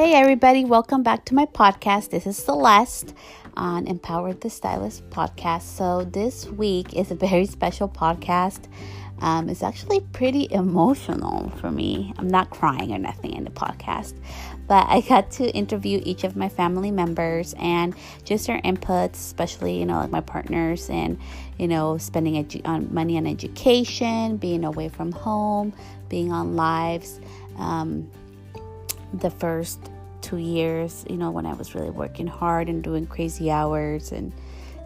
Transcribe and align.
Hey, 0.00 0.14
everybody, 0.14 0.64
welcome 0.64 1.02
back 1.02 1.26
to 1.26 1.34
my 1.34 1.44
podcast. 1.44 2.08
This 2.08 2.26
is 2.26 2.38
Celeste 2.38 3.12
on 3.54 3.86
Empowered 3.86 4.40
the 4.40 4.48
Stylist 4.48 5.06
podcast. 5.10 5.60
So, 5.60 6.04
this 6.04 6.46
week 6.46 6.94
is 6.96 7.10
a 7.10 7.14
very 7.14 7.44
special 7.44 7.86
podcast. 7.86 8.60
Um, 9.20 9.50
it's 9.50 9.62
actually 9.62 10.00
pretty 10.00 10.48
emotional 10.52 11.50
for 11.60 11.70
me. 11.70 12.14
I'm 12.16 12.28
not 12.28 12.48
crying 12.48 12.94
or 12.94 12.98
nothing 12.98 13.34
in 13.34 13.44
the 13.44 13.50
podcast, 13.50 14.14
but 14.66 14.86
I 14.88 15.02
got 15.02 15.32
to 15.32 15.50
interview 15.50 16.00
each 16.02 16.24
of 16.24 16.34
my 16.34 16.48
family 16.48 16.90
members 16.90 17.54
and 17.58 17.94
just 18.24 18.46
their 18.46 18.62
inputs, 18.62 19.16
especially, 19.16 19.78
you 19.78 19.84
know, 19.84 19.98
like 19.98 20.10
my 20.10 20.22
partners 20.22 20.88
and, 20.88 21.18
you 21.58 21.68
know, 21.68 21.98
spending 21.98 22.42
edu- 22.42 22.66
on 22.66 22.88
money 22.94 23.18
on 23.18 23.26
education, 23.26 24.38
being 24.38 24.64
away 24.64 24.88
from 24.88 25.12
home, 25.12 25.74
being 26.08 26.32
on 26.32 26.56
lives. 26.56 27.20
Um, 27.58 28.10
the 29.12 29.30
first 29.30 29.90
two 30.20 30.36
years, 30.36 31.04
you 31.08 31.16
know, 31.16 31.30
when 31.30 31.46
I 31.46 31.54
was 31.54 31.74
really 31.74 31.90
working 31.90 32.26
hard 32.26 32.68
and 32.68 32.82
doing 32.82 33.06
crazy 33.06 33.50
hours 33.50 34.12
and 34.12 34.32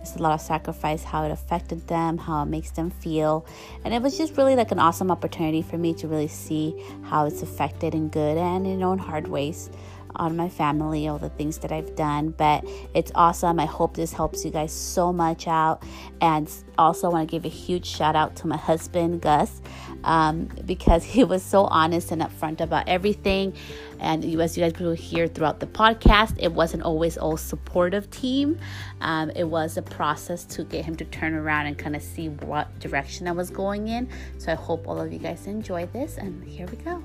it's 0.00 0.16
a 0.16 0.22
lot 0.22 0.34
of 0.34 0.40
sacrifice, 0.42 1.02
how 1.02 1.24
it 1.24 1.30
affected 1.30 1.88
them, 1.88 2.18
how 2.18 2.42
it 2.42 2.46
makes 2.46 2.70
them 2.72 2.90
feel. 2.90 3.46
And 3.84 3.94
it 3.94 4.02
was 4.02 4.18
just 4.18 4.36
really 4.36 4.54
like 4.54 4.70
an 4.70 4.78
awesome 4.78 5.10
opportunity 5.10 5.62
for 5.62 5.78
me 5.78 5.94
to 5.94 6.06
really 6.06 6.28
see 6.28 6.74
how 7.04 7.24
it's 7.24 7.40
affected 7.40 7.94
in 7.94 8.10
good 8.10 8.36
and, 8.36 8.66
you 8.66 8.76
know, 8.76 8.92
in 8.92 8.98
hard 8.98 9.28
ways 9.28 9.70
on 10.16 10.36
my 10.36 10.48
family, 10.48 11.08
all 11.08 11.18
the 11.18 11.30
things 11.30 11.58
that 11.58 11.72
I've 11.72 11.96
done. 11.96 12.30
But 12.30 12.64
it's 12.94 13.12
awesome. 13.14 13.58
I 13.58 13.64
hope 13.64 13.96
this 13.96 14.12
helps 14.12 14.44
you 14.44 14.50
guys 14.50 14.72
so 14.72 15.12
much 15.12 15.46
out. 15.46 15.82
And 16.20 16.50
also, 16.78 17.10
want 17.10 17.28
to 17.28 17.32
give 17.32 17.44
a 17.44 17.48
huge 17.48 17.86
shout 17.86 18.14
out 18.16 18.36
to 18.36 18.46
my 18.46 18.56
husband, 18.56 19.20
Gus, 19.22 19.60
um, 20.04 20.48
because 20.64 21.02
he 21.04 21.24
was 21.24 21.42
so 21.42 21.64
honest 21.64 22.12
and 22.12 22.22
upfront 22.22 22.60
about 22.60 22.88
everything. 22.88 23.54
And 23.98 24.24
as 24.24 24.56
you 24.56 24.62
guys 24.62 24.78
will 24.78 24.92
hear 24.92 25.26
throughout 25.26 25.60
the 25.60 25.66
podcast, 25.66 26.36
it 26.38 26.52
wasn't 26.52 26.82
always 26.82 27.16
all 27.16 27.36
supportive 27.36 28.10
team. 28.10 28.58
Um, 29.00 29.30
it 29.30 29.44
was 29.44 29.76
a 29.76 29.82
process 29.82 30.44
to 30.44 30.64
get 30.64 30.84
him 30.84 30.94
to 30.96 31.04
turn 31.06 31.34
around 31.34 31.66
and 31.66 31.78
kind 31.78 31.96
of 31.96 32.02
see 32.02 32.28
what 32.28 32.78
direction 32.78 33.26
I 33.26 33.32
was 33.32 33.50
going 33.50 33.88
in. 33.88 34.08
So 34.38 34.52
I 34.52 34.54
hope 34.54 34.86
all 34.86 35.00
of 35.00 35.12
you 35.12 35.18
guys 35.18 35.46
enjoy 35.46 35.86
this. 35.86 36.18
And 36.18 36.44
here 36.44 36.66
we 36.66 36.76
go. 36.76 37.02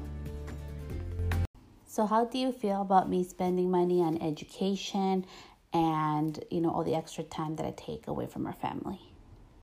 So, 1.85 2.05
how 2.05 2.25
do 2.25 2.37
you 2.37 2.51
feel 2.51 2.81
about 2.81 3.09
me 3.09 3.23
spending 3.23 3.71
money 3.71 3.99
on 3.99 4.21
education 4.21 5.25
and, 5.73 6.43
you 6.51 6.61
know, 6.61 6.69
all 6.69 6.83
the 6.83 6.95
extra 6.95 7.23
time 7.23 7.55
that 7.55 7.65
I 7.65 7.71
take 7.71 8.07
away 8.07 8.27
from 8.27 8.45
our 8.45 8.53
family? 8.53 8.99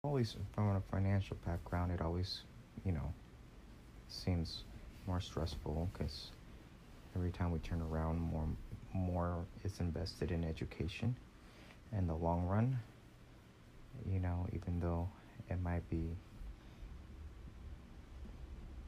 Always 0.02 0.36
from 0.52 0.74
a 0.74 0.80
financial 0.90 1.36
background, 1.46 1.92
it 1.92 2.00
always, 2.00 2.42
you 2.84 2.92
know, 2.92 3.14
seems 4.16 4.64
more 5.06 5.20
stressful 5.20 5.88
because 5.92 6.30
every 7.14 7.30
time 7.30 7.52
we 7.52 7.58
turn 7.60 7.80
around, 7.80 8.20
more 8.20 8.46
more 8.94 9.44
is 9.64 9.80
invested 9.80 10.30
in 10.30 10.44
education. 10.44 11.16
In 11.92 12.06
the 12.06 12.14
long 12.14 12.46
run, 12.46 12.78
you 14.10 14.18
know, 14.18 14.46
even 14.52 14.80
though 14.80 15.08
it 15.48 15.60
might 15.62 15.88
be 15.88 16.10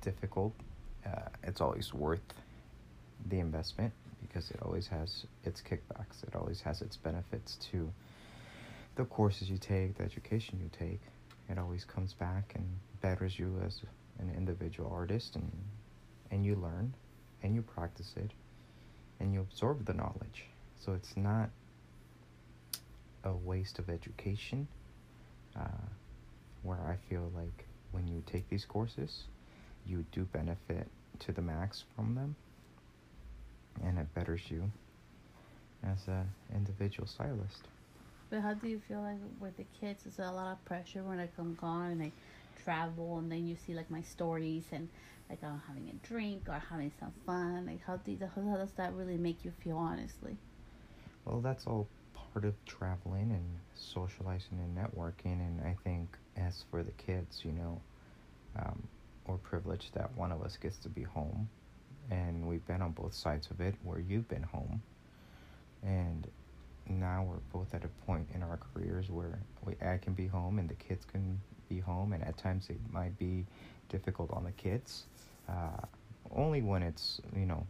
difficult, 0.01 0.55
uh, 1.07 1.29
it's 1.43 1.61
always 1.61 1.95
worth 1.95 2.35
the 3.29 3.39
investment 3.39 3.93
because 4.21 4.51
it 4.51 4.61
always 4.63 4.89
has 4.89 5.25
its 5.45 5.63
kickbacks. 5.63 6.23
It 6.27 6.35
always 6.35 6.61
has 6.63 6.83
its 6.83 6.97
benefits 6.97 7.57
to 7.71 7.93
the 8.97 9.05
courses 9.05 9.49
you 9.49 9.59
take, 9.59 9.97
the 9.97 10.05
education 10.05 10.59
you 10.61 10.71
take. 10.77 11.01
It 11.49 11.59
always 11.59 11.85
comes 11.85 12.15
back 12.15 12.53
and 12.55 12.67
betters 13.01 13.39
you 13.39 13.55
as 13.65 13.81
an 14.19 14.33
individual 14.37 14.91
artist 14.93 15.37
and 15.37 15.51
and 16.31 16.45
you 16.45 16.55
learn 16.57 16.95
and 17.43 17.55
you 17.55 17.63
practice 17.63 18.15
it 18.17 18.31
and 19.21 19.33
you 19.33 19.41
absorb 19.41 19.85
the 19.87 19.95
knowledge. 19.95 20.45
So 20.79 20.93
it's 20.93 21.17
not 21.17 21.51
a 23.25 23.33
waste 23.33 23.79
of 23.79 23.89
education 23.91 24.69
uh, 25.57 25.87
where 26.63 26.79
I 26.87 26.97
feel 27.09 27.31
like 27.35 27.67
when 27.93 28.07
you 28.07 28.23
take 28.27 28.49
these 28.49 28.65
courses, 28.65 29.25
you 29.87 30.05
do 30.13 30.25
benefit 30.25 30.87
to 31.21 31.33
the 31.33 31.43
max 31.43 31.85
from 31.97 32.15
them 32.15 32.37
and 33.85 33.99
it 33.99 34.13
betters 34.15 34.43
you 34.51 34.71
as 35.85 36.07
an 36.09 36.29
individual 36.55 37.07
stylist. 37.07 37.69
But 38.31 38.41
how 38.43 38.55
do 38.55 38.69
you 38.69 38.81
feel 38.87 39.01
like 39.01 39.17
with 39.41 39.57
the 39.57 39.65
kids? 39.81 40.07
Is 40.07 40.17
there 40.17 40.27
a 40.27 40.33
lot 40.33 40.53
of 40.53 40.65
pressure 40.65 41.03
when 41.03 41.19
they 41.19 41.29
come 41.37 41.57
gone 41.61 41.93
and 41.93 42.03
I 42.03 42.13
travel, 42.65 43.19
and 43.19 43.31
then 43.31 43.47
you 43.47 43.57
see 43.57 43.75
like 43.75 43.91
my 43.91 44.03
stories 44.03 44.65
and 44.73 44.89
like 45.29 45.43
I'm 45.45 45.61
having 45.67 45.89
a 45.91 46.07
drink 46.07 46.43
or 46.49 46.63
having 46.71 46.93
some 46.99 47.13
fun? 47.27 47.67
Like 47.67 47.85
how 47.87 47.97
do 47.97 48.17
how 48.35 48.57
does 48.57 48.73
that 48.73 48.95
really 48.95 49.17
make 49.17 49.45
you 49.45 49.53
feel? 49.63 49.77
Honestly. 49.77 50.37
Well, 51.25 51.41
that's 51.41 51.67
all 51.67 51.89
part 52.15 52.45
of 52.45 52.55
traveling 52.65 53.31
and 53.33 53.45
socializing 53.75 54.59
and 54.59 54.77
networking, 54.77 55.41
and 55.41 55.61
I 55.63 55.77
think 55.85 56.17
as 56.37 56.65
for 56.71 56.83
the 56.83 56.93
kids, 56.93 57.43
you 57.45 57.53
know, 57.53 57.81
um, 58.59 58.89
we're 59.27 59.37
privileged 59.37 59.95
that 59.95 60.17
one 60.17 60.33
of 60.33 60.43
us 60.43 60.57
gets 60.57 60.79
to 60.79 60.89
be 60.89 61.03
home 61.03 61.49
and 62.11 62.49
we've 62.49 62.67
been 62.67 62.81
on 62.81 62.93
both 62.93 63.15
sides 63.15 63.51
of 63.51 63.61
it 63.61 63.75
where 63.83 64.01
you've 64.01 64.29
been 64.29 64.43
home 64.43 64.83
and 65.83 66.27
now 66.89 67.23
we're 67.29 67.37
both 67.53 67.75
at 67.75 67.85
a 67.85 67.89
point 68.07 68.27
in 68.35 68.43
our 68.43 68.59
careers 68.73 69.11
where 69.11 69.39
we, 69.65 69.75
I 69.87 69.99
can 69.99 70.15
be 70.15 70.27
home 70.27 70.59
and 70.59 70.69
the 70.69 70.75
kids 70.75 71.05
can 71.05 71.41
be 71.69 71.79
home 71.81 72.13
and 72.13 72.23
at 72.25 72.37
times 72.37 72.69
it 72.69 72.79
might 72.93 73.17
be 73.19 73.45
difficult 73.89 74.31
on 74.33 74.45
the 74.45 74.53
kids 74.53 75.05
uh, 75.49 75.87
only 76.35 76.63
when 76.63 76.83
it's 76.83 77.21
you 77.37 77.47
know 77.47 77.67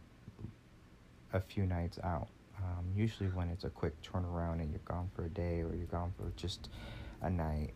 a 1.33 1.39
few 1.39 1.65
nights 1.65 1.99
out 2.03 2.27
um, 2.57 2.85
usually 2.95 3.29
when 3.29 3.49
it's 3.49 3.63
a 3.63 3.69
quick 3.69 3.93
turnaround 4.01 4.59
and 4.59 4.71
you're 4.71 4.81
gone 4.85 5.09
for 5.15 5.25
a 5.25 5.29
day 5.29 5.61
or 5.61 5.73
you're 5.75 5.85
gone 5.91 6.13
for 6.17 6.31
just 6.35 6.69
a 7.21 7.29
night 7.29 7.71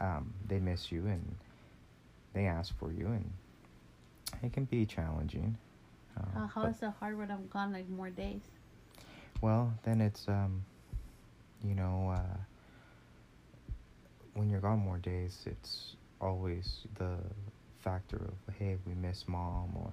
um, 0.00 0.32
they 0.46 0.58
miss 0.58 0.92
you 0.92 1.06
and 1.06 1.34
they 2.32 2.46
ask 2.46 2.76
for 2.78 2.92
you 2.92 3.06
and 3.06 3.30
it 4.42 4.52
can 4.52 4.64
be 4.64 4.86
challenging. 4.86 5.56
Uh, 6.16 6.40
uh, 6.40 6.46
how 6.46 6.64
is 6.64 6.82
it 6.82 6.92
hard 7.00 7.18
when 7.18 7.30
I'm 7.30 7.46
gone 7.48 7.72
like 7.72 7.88
more 7.88 8.10
days? 8.10 8.42
Well, 9.40 9.72
then 9.84 10.00
it's 10.00 10.26
um, 10.28 10.64
you 11.64 11.74
know, 11.74 12.14
uh, 12.16 12.36
when 14.38 14.48
you're 14.48 14.60
gone 14.60 14.78
more 14.78 14.98
days, 14.98 15.42
it's 15.46 15.96
always 16.20 16.86
the 16.96 17.16
factor 17.80 18.16
of 18.16 18.54
hey, 18.54 18.76
we 18.86 18.94
miss 18.94 19.24
mom, 19.26 19.70
or 19.76 19.92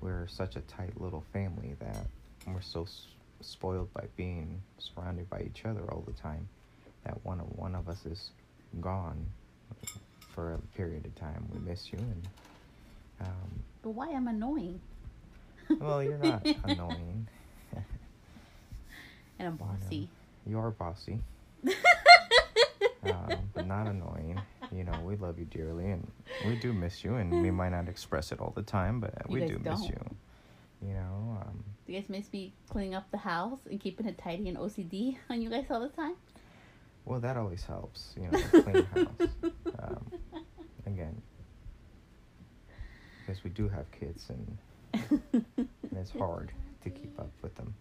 we're 0.00 0.26
such 0.26 0.56
a 0.56 0.60
tight 0.62 0.98
little 1.00 1.22
family 1.32 1.74
that 1.80 2.06
we're 2.46 2.62
so 2.62 2.82
s- 2.82 3.08
spoiled 3.42 3.92
by 3.92 4.04
being 4.16 4.62
surrounded 4.78 5.28
by 5.28 5.40
each 5.42 5.66
other 5.66 5.82
all 5.92 6.02
the 6.06 6.12
time 6.14 6.48
that 7.04 7.14
one 7.24 7.40
of 7.40 7.46
one 7.58 7.74
of 7.74 7.88
us 7.88 8.06
is 8.06 8.30
gone 8.80 9.26
for 10.34 10.54
a 10.54 10.76
period 10.76 11.04
of 11.04 11.14
time. 11.14 11.46
We 11.52 11.58
miss 11.70 11.92
you 11.92 11.98
and 11.98 12.22
um, 13.20 13.50
but 13.82 13.90
why 13.90 14.08
am 14.08 14.28
annoying? 14.28 14.80
well, 15.78 16.02
you're 16.02 16.18
not 16.18 16.42
annoying. 16.64 17.28
and 19.38 19.48
I'm 19.48 19.56
bossy. 19.56 20.08
You, 20.46 20.54
know, 20.54 20.60
you 20.60 20.66
are 20.66 20.70
bossy. 20.70 21.20
um, 23.06 23.50
but 23.54 23.66
not 23.66 23.86
annoying. 23.86 24.40
You 24.72 24.84
know, 24.84 24.98
we 25.04 25.16
love 25.16 25.38
you 25.38 25.44
dearly, 25.44 25.90
and 25.90 26.10
we 26.46 26.56
do 26.56 26.72
miss 26.72 27.04
you, 27.04 27.14
and 27.16 27.42
we 27.42 27.50
might 27.50 27.70
not 27.70 27.88
express 27.88 28.32
it 28.32 28.40
all 28.40 28.52
the 28.54 28.62
time, 28.62 29.00
but 29.00 29.14
you 29.28 29.34
we 29.34 29.46
do 29.46 29.58
don't. 29.58 29.78
miss 29.80 29.88
you. 29.88 30.16
You 30.82 30.94
know. 30.94 31.38
Um, 31.40 31.64
do 31.86 31.92
you 31.92 32.00
guys 32.00 32.08
miss 32.08 32.32
me 32.32 32.52
cleaning 32.68 32.94
up 32.94 33.10
the 33.10 33.18
house 33.18 33.60
and 33.70 33.80
keeping 33.80 34.06
it 34.06 34.18
tidy 34.18 34.48
and 34.48 34.58
OCD 34.58 35.16
on 35.30 35.40
you 35.42 35.50
guys 35.50 35.66
all 35.70 35.80
the 35.80 35.88
time? 35.88 36.14
Well, 37.04 37.20
that 37.20 37.36
always 37.36 37.64
helps. 37.64 38.14
You 38.16 38.30
know, 38.30 38.38
clean 38.62 38.84
house. 38.86 39.28
Um, 39.78 40.12
again, 40.86 41.20
because 43.20 43.44
we 43.44 43.50
do 43.50 43.68
have 43.68 43.90
kids 43.92 44.30
and, 44.30 44.58
and 45.10 45.68
it's 45.96 46.10
hard 46.10 46.52
to 46.82 46.90
keep 46.90 47.18
up 47.18 47.30
with 47.42 47.54
them. 47.56 47.74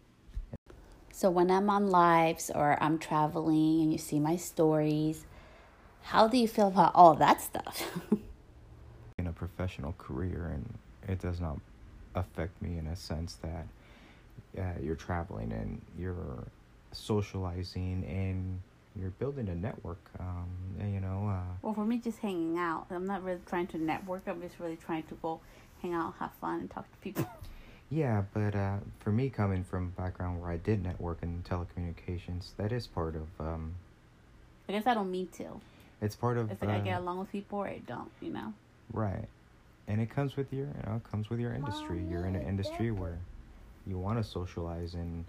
So 1.15 1.29
when 1.29 1.51
I'm 1.51 1.69
on 1.69 1.91
lives 1.91 2.49
or 2.49 2.75
I'm 2.81 2.97
traveling 2.97 3.81
and 3.81 3.91
you 3.91 3.99
see 3.99 4.19
my 4.19 4.35
stories, 4.35 5.27
how 6.01 6.27
do 6.27 6.37
you 6.37 6.47
feel 6.47 6.69
about 6.69 6.91
all 6.95 7.13
that 7.13 7.39
stuff? 7.39 7.87
in 9.19 9.27
a 9.27 9.31
professional 9.31 9.93
career, 9.99 10.51
and 10.51 10.73
it 11.07 11.21
does 11.21 11.39
not 11.39 11.59
affect 12.15 12.59
me 12.63 12.79
in 12.79 12.87
a 12.87 12.95
sense 12.95 13.37
that 13.43 13.67
uh, 14.57 14.79
you're 14.81 14.95
traveling 14.95 15.51
and 15.51 15.79
you're 15.99 16.45
socializing 16.91 18.03
and 18.05 18.59
you're 18.99 19.11
building 19.11 19.49
a 19.49 19.55
network. 19.55 20.01
Um, 20.19 20.49
you 20.79 20.99
know. 20.99 21.29
Uh, 21.31 21.53
well, 21.61 21.75
for 21.75 21.85
me, 21.85 21.99
just 21.99 22.17
hanging 22.19 22.57
out. 22.57 22.87
I'm 22.89 23.05
not 23.05 23.23
really 23.23 23.41
trying 23.45 23.67
to 23.67 23.77
network. 23.77 24.23
I'm 24.25 24.41
just 24.41 24.59
really 24.59 24.77
trying 24.77 25.03
to 25.03 25.13
go 25.21 25.41
hang 25.83 25.93
out, 25.93 26.15
have 26.19 26.31
fun, 26.41 26.61
and 26.61 26.71
talk 26.71 26.91
to 26.91 26.97
people. 26.97 27.27
Yeah, 27.89 28.23
but 28.33 28.55
uh, 28.55 28.77
for 28.99 29.11
me, 29.11 29.29
coming 29.29 29.63
from 29.63 29.93
a 29.95 30.01
background 30.01 30.41
where 30.41 30.51
I 30.51 30.57
did 30.57 30.83
network 30.83 31.19
in 31.21 31.43
telecommunications, 31.43 32.51
that 32.57 32.71
is 32.71 32.87
part 32.87 33.15
of. 33.15 33.27
Um, 33.39 33.75
I 34.67 34.71
guess 34.71 34.87
I 34.87 34.93
don't 34.93 35.11
mean 35.11 35.27
to. 35.37 35.45
It's 36.01 36.15
part 36.15 36.37
of. 36.37 36.51
It's 36.51 36.61
like 36.61 36.71
uh, 36.71 36.73
I 36.73 36.79
get 36.79 36.99
along 36.99 37.19
with 37.19 37.31
people 37.31 37.59
or 37.59 37.67
I 37.67 37.79
don't, 37.85 38.09
you 38.21 38.31
know. 38.31 38.53
Right, 38.91 39.27
and 39.87 40.01
it 40.01 40.09
comes 40.09 40.35
with 40.35 40.51
your, 40.51 40.65
you 40.65 40.83
know, 40.87 40.95
it 40.95 41.11
comes 41.11 41.29
with 41.29 41.39
your 41.39 41.53
industry. 41.53 42.03
You're 42.09 42.25
in 42.25 42.35
an 42.35 42.47
industry 42.47 42.91
where 42.91 43.19
you 43.85 43.97
want 43.97 44.17
to 44.17 44.23
socialize 44.23 44.93
and 44.93 45.25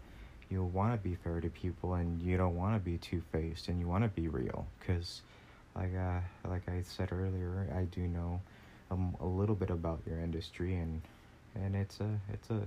you 0.51 0.63
want 0.63 0.93
to 0.93 1.09
be 1.09 1.17
fair 1.17 1.41
to 1.41 1.49
people 1.49 1.95
and 1.95 2.23
you 2.23 2.37
don't 2.37 2.57
want 2.57 2.75
to 2.75 2.81
be 2.81 2.99
two-faced 2.99 3.69
and 3.69 3.81
you 3.81 3.89
want 3.89 4.05
to 4.05 4.09
be 4.09 4.29
real 4.29 4.67
because 4.79 5.23
like 5.75 5.91
uh 5.97 6.21
like 6.49 6.63
i 6.69 6.83
said 6.83 7.11
earlier 7.11 7.67
i 7.77 7.83
do 7.85 8.03
know 8.03 8.41
um, 8.91 9.17
a 9.21 9.27
little 9.27 9.55
bit 9.55 9.71
about 9.71 10.01
your 10.07 10.21
industry 10.21 10.75
and 10.77 11.01
and 11.55 11.75
it's 11.77 12.01
a 12.01 12.21
it's 12.33 12.51
a 12.51 12.61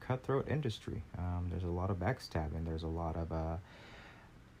cutthroat 0.00 0.48
industry. 0.48 1.02
Um, 1.18 1.48
there's 1.50 1.64
a 1.64 1.68
lot 1.68 1.90
of 1.90 1.98
backstabbing. 1.98 2.64
There's 2.64 2.82
a 2.82 2.88
lot 2.88 3.16
of 3.16 3.32
uh 3.32 3.56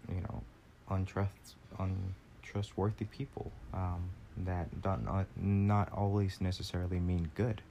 you 0.08 0.20
know 0.20 0.42
untrust 0.90 1.54
untrustworthy 1.78 3.04
people 3.06 3.50
um, 3.72 4.10
that 4.36 4.82
don't 4.82 5.04
not, 5.04 5.26
not 5.36 5.92
always 5.92 6.40
necessarily 6.40 7.00
mean 7.00 7.30
good 7.34 7.62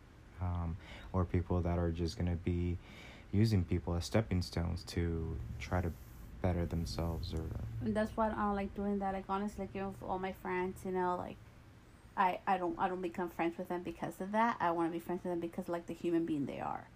um, 0.42 0.75
or 1.12 1.25
people 1.25 1.62
that 1.62 1.77
are 1.77 1.92
just 1.92 2.18
to 2.18 2.36
be 2.44 2.77
using 3.31 3.63
people 3.63 3.95
as 3.95 4.06
stepping 4.06 4.42
stones 4.42 4.83
to 4.83 5.36
try 5.59 5.81
to 5.81 5.92
better 6.42 6.66
themselves 6.66 7.33
or 7.33 7.44
and 7.81 7.95
that's 7.95 8.12
why 8.16 8.27
I 8.30 8.31
don't 8.31 8.56
like 8.56 8.75
doing 8.75 9.00
that. 9.00 9.13
Like 9.13 9.25
honestly 9.30 9.66
like 9.66 9.75
you 9.75 9.81
know 9.81 9.95
all 10.07 10.19
my 10.19 10.33
friends 10.33 10.81
you 10.86 10.92
know 10.92 11.16
like 11.18 11.38
I 12.15 12.39
I 12.48 12.57
don't 12.57 12.77
I 12.77 12.88
don't 12.88 13.01
become 13.01 13.30
friends 13.30 13.57
with 13.57 13.69
them 13.69 13.83
because 13.83 14.19
of 14.19 14.31
that 14.31 14.57
I 14.60 14.71
want 14.71 14.89
to 14.89 14.94
be 14.94 15.00
friends 15.00 15.24
with 15.24 15.31
them 15.31 15.39
because 15.39 15.68
like 15.69 15.88
the 15.88 15.94
human 15.94 16.25
being 16.25 16.45
they 16.45 16.60
are 16.60 16.88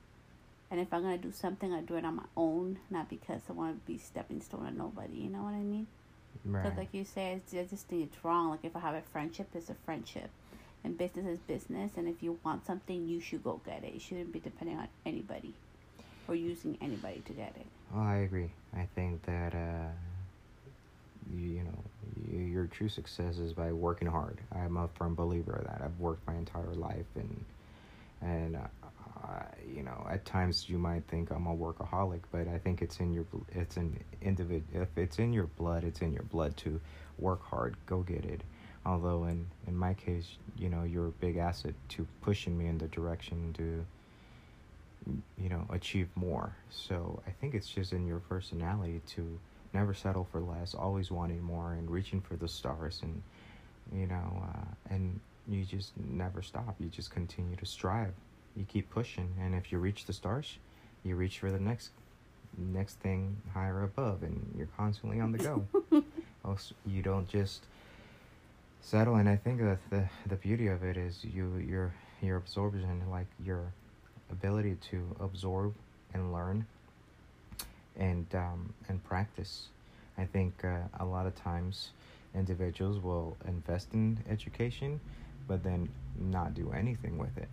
and 0.70 0.80
if 0.80 0.94
I'm 0.94 1.02
gonna 1.02 1.18
do 1.18 1.32
something 1.32 1.74
I 1.74 1.82
do 1.82 1.96
it 1.96 2.06
on 2.06 2.16
my 2.16 2.24
own 2.36 2.80
not 2.90 3.10
because 3.10 3.42
I 3.50 3.54
want 3.54 3.80
to 3.80 3.92
be 3.92 3.98
stepping 3.98 4.42
stone 4.42 4.66
to 4.66 4.72
nobody 4.72 5.18
you 5.18 5.30
know 5.30 5.44
what 5.44 5.54
I 5.54 5.64
mean 5.64 5.88
right. 6.46 6.64
Because, 6.64 6.78
like 6.78 6.94
you 6.94 7.06
say, 7.06 7.42
I 7.52 7.64
just 7.64 7.88
think 7.88 8.04
it's 8.04 8.24
wrong. 8.24 8.50
Like, 8.50 8.64
if 8.64 8.76
I 8.76 8.80
have 8.80 8.96
a 8.96 9.02
friendship, 9.02 9.48
it's 9.54 9.70
a 9.70 9.76
friendship. 9.86 10.30
And 10.84 10.98
business 10.98 11.26
is 11.26 11.40
business. 11.40 11.92
And 11.98 12.08
if 12.08 12.24
you 12.24 12.40
want 12.44 12.66
something, 12.66 13.08
you 13.08 13.20
should 13.20 13.44
go 13.44 13.62
get 13.66 13.84
it. 13.84 13.94
You 13.94 14.00
shouldn't 14.00 14.32
be 14.32 14.40
depending 14.40 14.78
on 14.78 14.88
anybody 15.06 15.54
or 16.28 16.36
using 16.36 16.78
anybody 16.82 17.22
to 17.26 17.34
get 17.34 17.54
it. 17.56 17.66
Oh, 17.96 18.02
I 18.02 18.18
agree. 18.18 18.52
I 18.76 18.88
think 18.96 19.24
that 19.26 19.54
uh, 19.54 19.90
you, 21.36 21.64
know 21.64 21.84
you, 22.32 22.40
your 22.40 22.68
true 22.68 22.90
success 22.90 23.38
is 23.38 23.54
by 23.54 23.72
working 23.72 24.08
hard. 24.08 24.40
I'm 24.52 24.78
a 24.78 24.88
firm 24.88 25.16
believer 25.16 25.54
of 25.54 25.66
that. 25.66 25.82
I've 25.84 26.00
worked 26.00 26.26
my 26.28 26.36
entire 26.36 26.74
life, 26.74 27.06
and 27.16 27.46
and 28.22 28.56
uh, 28.56 28.60
uh, 29.24 29.44
you 29.68 29.84
know 29.84 30.08
at 30.10 30.26
times 30.26 30.70
you 30.70 30.78
might 30.78 31.04
think 31.08 31.32
I'm 31.32 31.48
a 31.48 31.56
workaholic, 31.56 32.22
but 32.32 32.48
I 32.48 32.58
think 32.58 32.82
it's 32.82 33.00
in 33.00 33.14
your 33.14 33.26
it's 33.52 33.78
an 33.78 34.00
individ 34.24 34.64
if 34.74 34.90
it's 34.98 35.20
in 35.20 35.34
your 35.34 35.48
blood, 35.48 35.84
it's 35.84 36.02
in 36.02 36.14
your 36.14 36.24
blood 36.24 36.58
to 36.58 36.80
work 37.18 37.44
hard, 37.44 37.76
go 37.86 38.02
get 38.02 38.26
it. 38.26 38.42
Although 38.86 39.26
in 39.26 39.48
in 39.68 39.76
my 39.76 39.94
case, 39.94 40.38
you 40.58 40.70
know, 40.70 40.84
you're 40.84 41.08
a 41.08 41.12
big 41.12 41.38
asset 41.38 41.74
to 41.90 42.08
pushing 42.22 42.58
me 42.58 42.68
in 42.68 42.78
the 42.78 42.88
direction 42.88 43.54
to 43.58 43.86
you 45.38 45.50
know 45.50 45.66
achieve 45.70 46.10
more. 46.16 46.56
So 46.70 47.22
I 47.28 47.32
think 47.32 47.54
it's 47.54 47.68
just 47.68 47.94
in 47.94 48.08
your 48.08 48.20
personality 48.20 49.02
to 49.16 49.40
never 49.80 49.94
settle 49.94 50.28
for 50.32 50.42
less, 50.42 50.74
always 50.74 51.12
wanting 51.12 51.42
more 51.42 51.74
and 51.74 51.90
reaching 51.98 52.22
for 52.22 52.36
the 52.36 52.48
stars 52.48 52.96
and 53.04 53.22
you 54.00 54.08
know 54.14 54.28
uh, 54.50 54.94
and 54.94 55.20
you 55.48 55.64
just 55.64 55.92
never 55.98 56.42
stop. 56.42 56.76
You 56.80 56.88
just 57.00 57.12
continue 57.12 57.56
to 57.58 57.66
strive. 57.66 58.14
You 58.56 58.66
keep 58.74 58.90
pushing. 58.90 59.30
And 59.42 59.56
if 59.56 59.72
you 59.72 59.78
reach 59.78 60.06
the 60.06 60.14
stars 60.14 60.58
you 61.08 61.16
reach 61.16 61.40
for 61.40 61.52
the 61.52 61.60
next 61.60 61.92
next 62.58 62.96
thing 62.96 63.38
higher 63.54 63.84
above 63.84 64.24
and 64.24 64.54
you're 64.58 64.70
constantly 64.78 65.20
on 65.20 65.32
the 65.32 65.38
go. 65.38 65.66
Also, 66.46 66.74
you 66.86 67.02
don't 67.02 67.28
just 67.28 67.66
settle. 68.80 69.16
And 69.16 69.28
i 69.28 69.36
think 69.36 69.60
that 69.60 69.80
the 69.90 70.04
the 70.28 70.38
beauty 70.38 70.68
of 70.68 70.82
it 70.84 70.96
is 70.96 71.14
you 71.24 71.58
your 71.58 71.94
your 72.22 72.38
absorption 72.38 73.04
like 73.12 73.28
your 73.44 73.74
ability 74.32 74.78
to 74.92 74.98
absorb 75.20 75.74
and 76.14 76.32
learn 76.32 76.66
and 77.98 78.26
um, 78.34 78.74
and 78.88 79.04
practice 79.04 79.68
i 80.18 80.26
think 80.26 80.54
uh, 80.64 80.78
a 81.00 81.06
lot 81.06 81.26
of 81.26 81.36
times 81.36 81.90
individuals 82.36 83.00
will 83.00 83.36
invest 83.48 83.88
in 83.94 84.18
education 84.30 85.00
but 85.48 85.64
then 85.64 85.90
not 86.20 86.54
do 86.54 86.72
anything 86.72 87.18
with 87.18 87.36
it 87.38 87.50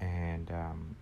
and 0.00 0.50
um, 0.50 0.96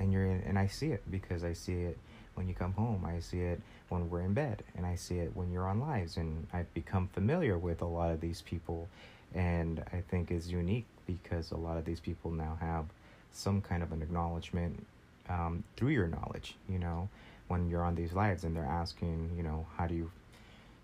and 0.00 0.12
you're 0.12 0.26
in, 0.26 0.42
and 0.46 0.58
I 0.58 0.66
see 0.66 0.88
it 0.88 1.02
because 1.10 1.44
I 1.44 1.52
see 1.52 1.74
it 1.74 1.98
when 2.34 2.48
you 2.48 2.54
come 2.54 2.72
home. 2.72 3.04
I 3.04 3.20
see 3.20 3.40
it 3.40 3.60
when 3.88 4.08
we're 4.08 4.22
in 4.22 4.34
bed, 4.34 4.62
and 4.76 4.86
I 4.86 4.96
see 4.96 5.18
it 5.18 5.32
when 5.34 5.52
you're 5.52 5.68
on 5.68 5.80
lives. 5.80 6.16
And 6.16 6.46
I've 6.52 6.72
become 6.74 7.08
familiar 7.08 7.58
with 7.58 7.82
a 7.82 7.86
lot 7.86 8.10
of 8.10 8.20
these 8.20 8.42
people, 8.42 8.88
and 9.34 9.84
I 9.92 10.02
think 10.10 10.30
is 10.30 10.50
unique 10.50 10.86
because 11.06 11.50
a 11.50 11.56
lot 11.56 11.76
of 11.76 11.84
these 11.84 12.00
people 12.00 12.30
now 12.30 12.56
have 12.60 12.86
some 13.32 13.60
kind 13.60 13.82
of 13.82 13.92
an 13.92 14.02
acknowledgement 14.02 14.86
um, 15.28 15.64
through 15.76 15.90
your 15.90 16.08
knowledge. 16.08 16.56
You 16.68 16.78
know, 16.78 17.08
when 17.50 17.68
you're 17.68 17.82
on 17.82 17.96
these 17.96 18.12
lives, 18.12 18.44
and 18.44 18.56
they're 18.56 18.64
asking, 18.64 19.30
you 19.36 19.42
know, 19.42 19.66
how 19.76 19.86
do 19.86 19.94
you, 19.94 20.10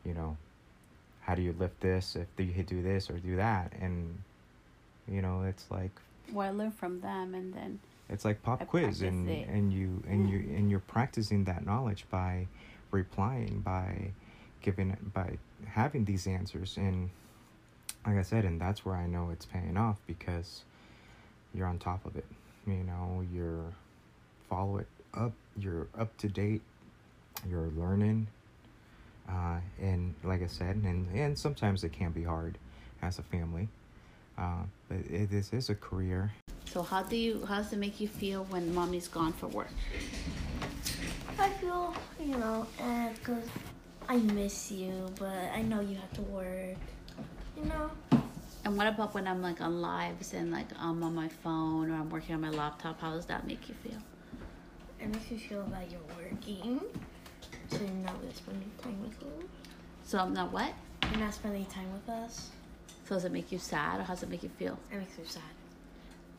you 0.05 0.13
know, 0.15 0.37
how 1.23 1.35
do 1.35 1.43
you 1.43 1.55
lift 1.59 1.81
this? 1.81 2.17
If 2.17 2.27
you 2.39 2.63
do 2.63 2.83
this 2.83 3.09
or 3.09 3.15
do 3.15 3.37
that, 3.37 3.73
and 3.81 4.19
you 5.09 5.23
know, 5.23 5.43
it's 5.43 5.71
like 5.71 5.93
well, 6.33 6.49
I 6.49 6.51
learn 6.51 6.73
from 6.73 7.01
them, 7.01 7.35
and 7.35 7.55
then 7.55 7.79
it's 8.09 8.25
like 8.25 8.43
pop 8.43 8.63
I 8.63 8.65
quiz, 8.65 9.03
and 9.03 9.29
it. 9.29 9.49
and 9.49 9.73
you 9.73 10.03
and 10.09 10.29
you 10.29 10.39
and 10.57 10.71
you're 10.71 10.81
practicing 10.81 11.45
that 11.45 11.65
knowledge 11.65 12.05
by 12.11 12.47
replying, 12.91 13.61
by 13.61 14.11
giving, 14.63 14.97
by 15.15 15.39
having 15.67 16.05
these 16.05 16.27
answers, 16.27 16.77
and 16.77 17.11
like 18.07 18.17
I 18.17 18.23
said, 18.23 18.45
and 18.45 18.61
that's 18.61 18.85
where 18.85 18.97
I 18.97 19.07
know 19.07 19.31
it's 19.33 19.47
paying 19.47 19.77
off 19.77 19.99
because 20.07 20.63
you're 21.55 21.67
on 21.67 21.79
top 21.79 22.05
of 22.07 22.17
it. 22.17 22.27
You 22.67 22.83
know, 22.85 23.25
you're 23.33 23.73
follow 24.49 24.79
it 24.79 24.89
up. 25.15 25.33
You're 25.59 25.89
up 25.99 26.17
to 26.19 26.29
date. 26.29 26.63
You're 27.49 27.71
learning. 27.77 28.29
Uh, 29.29 29.59
and 29.81 30.15
like 30.23 30.43
I 30.43 30.47
said, 30.47 30.77
and, 30.85 31.09
and 31.15 31.39
sometimes 31.39 31.83
it 31.85 31.93
can 31.93 32.13
be 32.13 32.23
hard 32.23 32.59
as 33.03 33.19
a 33.19 33.23
family 33.23 33.69
uh, 34.39 34.63
but 34.89 34.99
it, 35.11 35.31
this 35.31 35.53
is 35.53 35.71
a 35.71 35.75
career. 35.75 36.33
So 36.67 36.83
how 36.83 37.03
do 37.03 37.17
you? 37.17 37.45
How 37.47 37.57
does 37.57 37.73
it 37.73 37.79
make 37.79 38.01
you 38.01 38.09
feel 38.09 38.45
when 38.45 38.75
mommy's 38.75 39.09
gone 39.09 39.33
for 39.33 39.49
work? 39.49 39.71
I 41.39 41.49
feel, 41.51 41.95
you 42.21 42.37
know, 42.37 42.67
because 43.15 43.45
I 44.09 44.17
miss 44.17 44.71
you, 44.71 45.07
but 45.19 45.51
I 45.55 45.63
know 45.63 45.81
you 45.81 45.97
have 45.97 46.13
to 46.15 46.23
work. 46.23 46.77
You 47.57 47.65
know. 47.65 47.91
And 48.65 48.77
what 48.77 48.89
about 48.89 49.15
when 49.15 49.29
I'm 49.29 49.43
like 49.43 49.61
on 49.61 49.81
lives 49.81 50.35
and 50.35 50.51
like 50.51 50.67
I'm 50.79 51.03
on 51.03 51.15
my 51.15 51.29
phone 51.29 51.91
or 51.91 51.95
I'm 51.95 52.11
working 52.11 52.35
on 52.35 52.41
my 52.41 52.51
laptop? 52.51 53.01
How 53.01 53.13
does 53.13 53.27
that 53.27 53.47
make 53.47 53.69
you 53.69 53.75
feel? 53.83 53.99
It 55.01 55.09
makes 55.13 55.31
you 55.31 55.39
feel 55.39 55.63
that 55.65 55.91
you're 55.91 56.01
working, 56.17 56.81
so 57.69 57.79
you're 57.79 57.89
not 57.89 58.21
really 58.21 58.35
spending 58.35 58.71
time 58.83 59.01
with 59.03 59.17
us. 59.23 59.49
So 60.05 60.19
I'm 60.19 60.33
not 60.33 60.53
what? 60.53 60.73
You're 61.11 61.21
not 61.21 61.35
spending 61.35 61.67
time 61.67 61.93
with 61.93 62.09
us. 62.09 62.51
So 63.09 63.15
does 63.15 63.25
it 63.25 63.33
make 63.33 63.53
you 63.53 63.59
sad 63.59 64.01
or 64.01 64.03
how 64.03 64.15
does 64.15 64.23
it 64.23 64.31
make 64.31 64.43
you 64.43 64.49
feel? 64.49 64.79
It 64.91 64.99
makes 64.99 65.17
me 65.19 65.25
sad. 65.27 65.43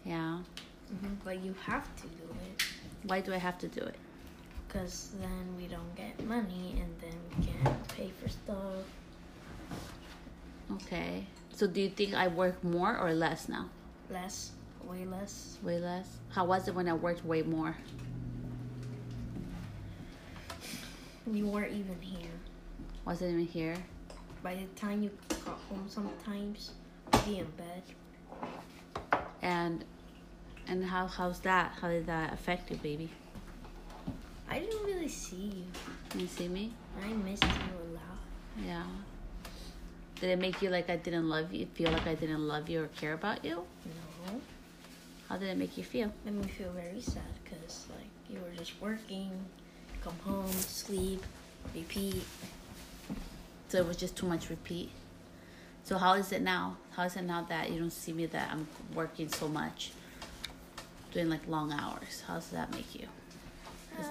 Yeah. 0.04 0.40
Mm-hmm. 0.94 1.14
But 1.24 1.40
you 1.40 1.56
have 1.66 1.84
to 1.98 2.04
do 2.04 2.24
it. 2.46 2.64
Why 3.04 3.22
do 3.22 3.34
I 3.34 3.38
have 3.38 3.58
to 3.60 3.68
do 3.68 3.82
it? 3.82 3.96
Because 4.68 5.12
then 5.20 5.56
we 5.58 5.68
don't 5.68 5.96
get 5.96 6.22
money 6.26 6.76
and 6.82 6.94
then 7.00 7.18
we 7.30 7.46
can't 7.46 7.88
pay 7.90 8.12
for 8.22 8.28
stuff. 8.28 8.84
Okay. 10.74 11.26
So 11.54 11.68
do 11.68 11.82
you 11.82 11.90
think 11.90 12.14
I 12.14 12.28
work 12.28 12.62
more 12.64 12.98
or 12.98 13.14
less 13.14 13.48
now? 13.48 13.70
Less. 14.10 14.52
Way 14.84 15.06
less. 15.06 15.58
Way 15.64 15.80
less? 15.80 16.08
How 16.30 16.46
was 16.46 16.68
it 16.68 16.76
when 16.76 16.88
I 16.88 16.94
worked 16.94 17.26
way 17.26 17.44
more? 17.44 17.76
You 21.32 21.46
weren't 21.48 21.74
even 21.74 22.00
here. 22.02 22.32
Wasn't 23.06 23.32
even 23.32 23.46
here? 23.46 23.76
By 24.42 24.56
the 24.56 24.66
time 24.80 25.04
you 25.04 25.12
got 25.46 25.60
home 25.70 25.86
sometimes, 25.90 26.72
be 27.26 27.40
in 27.40 27.48
bed. 27.58 27.84
And 29.42 29.84
and 30.68 30.86
how 30.86 31.08
how's 31.08 31.40
that? 31.42 31.74
How 31.82 31.90
did 31.90 32.06
that 32.08 32.34
affect 32.34 32.72
you, 32.72 32.78
baby? 32.78 33.10
I 34.50 34.60
didn't 34.60 34.86
really 34.86 35.10
see 35.10 35.66
you. 36.14 36.22
You 36.22 36.28
see 36.28 36.48
me? 36.48 36.72
I 37.04 37.08
missed 37.08 37.44
you 37.44 37.50
a 37.50 37.88
lot. 37.94 38.66
Yeah. 38.66 38.84
Did 40.22 40.30
it 40.30 40.40
make 40.40 40.62
you 40.62 40.70
like 40.70 40.90
I 40.90 40.96
didn't 40.96 41.28
love 41.28 41.54
you? 41.54 41.66
Feel 41.74 41.92
like 41.92 42.08
I 42.08 42.16
didn't 42.16 42.48
love 42.48 42.70
you 42.70 42.84
or 42.84 42.88
care 42.88 43.14
about 43.14 43.44
you? 43.44 43.64
No. 43.86 44.42
How 45.28 45.36
did 45.38 45.50
it 45.50 45.58
make 45.58 45.78
you 45.78 45.84
feel? 45.84 46.12
Made 46.24 46.36
me 46.36 46.48
feel 46.48 46.72
very 46.72 47.02
sad 47.02 47.24
because 47.44 47.88
like 47.90 48.08
you 48.30 48.40
were 48.40 48.56
just 48.58 48.80
working, 48.82 49.32
come 50.04 50.16
home, 50.26 50.52
sleep, 50.52 51.24
repeat. 51.76 52.24
So 53.70 53.78
it 53.80 53.88
was 53.88 53.98
just 53.98 54.16
too 54.16 54.26
much 54.26 54.50
repeat. 54.50 54.90
So 55.84 55.98
how 55.98 56.14
is 56.14 56.32
it 56.32 56.42
now? 56.42 56.78
How 56.92 57.04
is 57.04 57.16
it 57.16 57.24
now 57.24 57.44
that 57.50 57.72
you 57.72 57.80
don't 57.80 57.92
see 57.92 58.14
me 58.14 58.26
that 58.28 58.50
I'm 58.52 58.68
working 58.94 59.30
so 59.30 59.48
much, 59.48 59.92
doing 61.14 61.30
like 61.30 61.48
long 61.48 61.72
hours? 61.72 62.24
How 62.28 62.36
does 62.36 62.50
that 62.50 62.72
make 62.72 62.94
you? 62.96 63.08
Uh, 64.00 64.04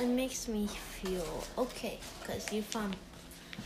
it 0.00 0.06
makes 0.08 0.48
me 0.48 0.66
feel 0.66 1.44
okay 1.58 1.98
because 2.20 2.52
you 2.52 2.62
found 2.62 2.96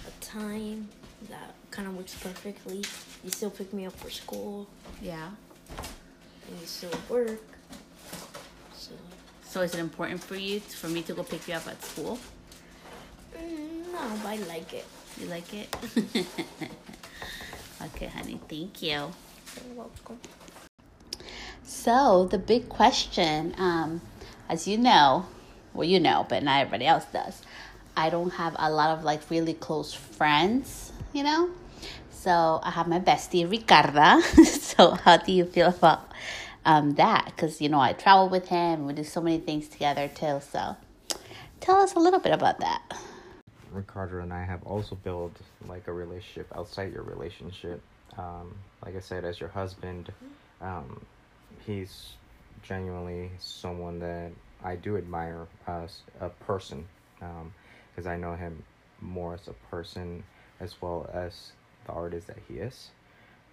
a 0.06 0.24
time 0.24 0.88
that 1.30 1.54
kind 1.70 1.88
of 1.88 1.96
works 1.96 2.14
perfectly. 2.20 2.82
You 3.24 3.30
still 3.30 3.50
pick 3.50 3.72
me 3.72 3.86
up 3.86 3.94
for 3.94 4.10
school 4.10 4.68
Yeah. 5.02 5.30
and 5.78 6.60
you 6.60 6.66
still 6.66 6.90
work. 7.08 7.40
So 8.76 8.92
So 9.54 9.60
is 9.60 9.72
it 9.72 9.78
important 9.78 10.20
for 10.20 10.34
you 10.34 10.58
for 10.58 10.88
me 10.88 11.02
to 11.02 11.14
go 11.14 11.22
pick 11.22 11.46
you 11.46 11.54
up 11.54 11.68
at 11.68 11.80
school? 11.80 12.18
Mm, 13.38 13.92
no, 13.92 14.00
but 14.20 14.30
I 14.30 14.36
like 14.48 14.74
it. 14.74 14.84
You 15.16 15.28
like 15.28 15.54
it? 15.54 15.76
okay, 17.84 18.06
honey. 18.06 18.40
Thank 18.48 18.82
you. 18.82 18.90
You're 18.90 19.76
welcome. 19.76 20.18
So 21.62 22.26
the 22.26 22.36
big 22.36 22.68
question, 22.68 23.54
um, 23.56 24.00
as 24.48 24.66
you 24.66 24.76
know, 24.76 25.26
well, 25.72 25.86
you 25.86 26.00
know, 26.00 26.26
but 26.28 26.42
not 26.42 26.62
everybody 26.62 26.86
else 26.86 27.04
does. 27.12 27.40
I 27.96 28.10
don't 28.10 28.30
have 28.30 28.56
a 28.58 28.68
lot 28.68 28.98
of 28.98 29.04
like 29.04 29.20
really 29.30 29.54
close 29.54 29.94
friends, 29.94 30.90
you 31.12 31.22
know. 31.22 31.50
So 32.10 32.58
I 32.60 32.72
have 32.72 32.88
my 32.88 32.98
bestie 32.98 33.48
Ricardo. 33.48 34.20
so 34.42 34.96
how 34.96 35.18
do 35.18 35.30
you 35.30 35.44
feel 35.44 35.68
about 35.68 36.10
um, 36.64 36.94
that? 36.94 37.26
Because 37.26 37.60
you 37.60 37.68
know 37.68 37.80
I 37.80 37.92
travel 37.92 38.28
with 38.28 38.48
him. 38.48 38.86
We 38.86 38.92
do 38.92 39.04
so 39.04 39.20
many 39.20 39.38
things 39.38 39.68
together 39.68 40.08
too. 40.08 40.40
So 40.40 40.76
tell 41.60 41.76
us 41.76 41.94
a 41.94 41.98
little 41.98 42.20
bit 42.20 42.32
about 42.32 42.60
that. 42.60 42.82
Ricardo 43.72 44.20
and 44.20 44.32
I 44.32 44.44
have 44.44 44.62
also 44.64 44.94
built 44.94 45.36
like 45.66 45.88
a 45.88 45.92
relationship 45.92 46.46
outside 46.54 46.92
your 46.92 47.02
relationship. 47.02 47.80
Um, 48.16 48.54
like 48.84 48.96
I 48.96 49.00
said, 49.00 49.24
as 49.24 49.40
your 49.40 49.48
husband, 49.48 50.12
um, 50.60 51.04
he's 51.66 52.14
genuinely 52.62 53.30
someone 53.38 53.98
that 53.98 54.30
I 54.62 54.76
do 54.76 54.96
admire 54.96 55.46
as 55.66 56.02
a 56.20 56.28
person 56.28 56.86
because 57.18 58.06
um, 58.06 58.12
I 58.12 58.16
know 58.16 58.34
him 58.34 58.62
more 59.00 59.34
as 59.34 59.48
a 59.48 59.52
person 59.70 60.22
as 60.60 60.80
well 60.80 61.10
as 61.12 61.52
the 61.86 61.92
artist 61.92 62.28
that 62.28 62.38
he 62.48 62.54
is. 62.54 62.90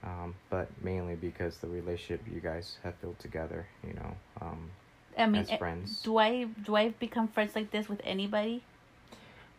Um, 0.03 0.33
but 0.49 0.67
mainly 0.83 1.15
because 1.15 1.57
the 1.57 1.67
relationship 1.67 2.21
you 2.33 2.39
guys 2.41 2.77
have 2.83 2.99
built 3.01 3.19
together, 3.19 3.67
you 3.85 3.93
know, 3.93 4.15
um, 4.41 4.69
I 5.17 5.27
mean, 5.27 5.43
as 5.43 5.49
eh, 5.51 5.57
friends. 5.57 6.01
do 6.03 6.17
I 6.17 6.45
do 6.65 6.75
I 6.75 6.89
become 6.89 7.27
friends 7.27 7.55
like 7.55 7.71
this 7.71 7.87
with 7.87 8.01
anybody? 8.03 8.63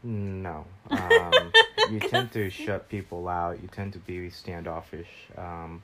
No. 0.03 0.65
Um, 0.91 1.53
you 1.91 2.01
tend 2.01 2.33
to 2.33 2.51
shut 2.65 2.89
people 2.89 3.29
out. 3.29 3.61
You 3.63 3.69
tend 3.69 3.93
to 3.95 3.99
be 4.01 4.31
standoffish. 4.31 5.09
Um, 5.37 5.83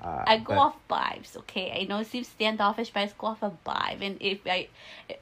uh, 0.00 0.24
I 0.26 0.38
go 0.38 0.54
but- 0.54 0.58
off 0.58 0.76
vibes, 0.88 1.36
okay? 1.38 1.72
I 1.80 1.84
know 1.84 1.98
it 2.00 2.06
seems 2.06 2.28
standoffish, 2.28 2.90
but 2.90 3.00
I 3.00 3.04
just 3.06 3.18
go 3.18 3.28
off 3.28 3.42
a 3.42 3.52
vibe. 3.66 4.02
And 4.02 4.16
if 4.20 4.40
I, 4.46 4.68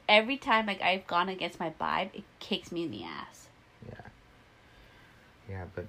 every 0.07 0.37
time 0.37 0.67
like 0.67 0.81
I've 0.81 1.07
gone 1.07 1.29
against 1.29 1.59
my 1.59 1.71
vibe, 1.79 2.09
it 2.13 2.23
kicks 2.39 2.71
me 2.71 2.83
in 2.83 2.91
the 2.91 3.03
ass. 3.03 3.47
Yeah. 3.87 3.95
Yeah, 5.49 5.63
but 5.75 5.85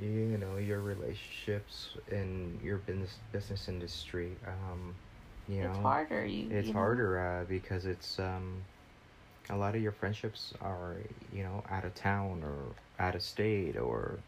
you 0.00 0.38
know 0.38 0.56
your 0.56 0.80
relationships 0.80 1.90
in 2.10 2.58
your 2.62 2.78
business 2.78 3.16
business 3.32 3.68
industry. 3.68 4.30
Um, 4.46 4.94
you 5.48 5.62
know, 5.62 5.70
it's 5.70 5.78
harder. 5.78 6.24
You. 6.24 6.48
It's 6.50 6.68
you 6.68 6.74
know? 6.74 6.80
harder 6.80 7.18
uh, 7.18 7.44
because 7.48 7.86
it's 7.86 8.18
um, 8.18 8.62
a 9.50 9.56
lot 9.56 9.74
of 9.74 9.82
your 9.82 9.92
friendships 9.92 10.54
are 10.62 10.96
you 11.34 11.42
know 11.42 11.62
out 11.70 11.84
of 11.84 11.94
town 11.94 12.42
or 12.44 13.04
out 13.04 13.14
of 13.14 13.22
state 13.22 13.76
or 13.76 14.18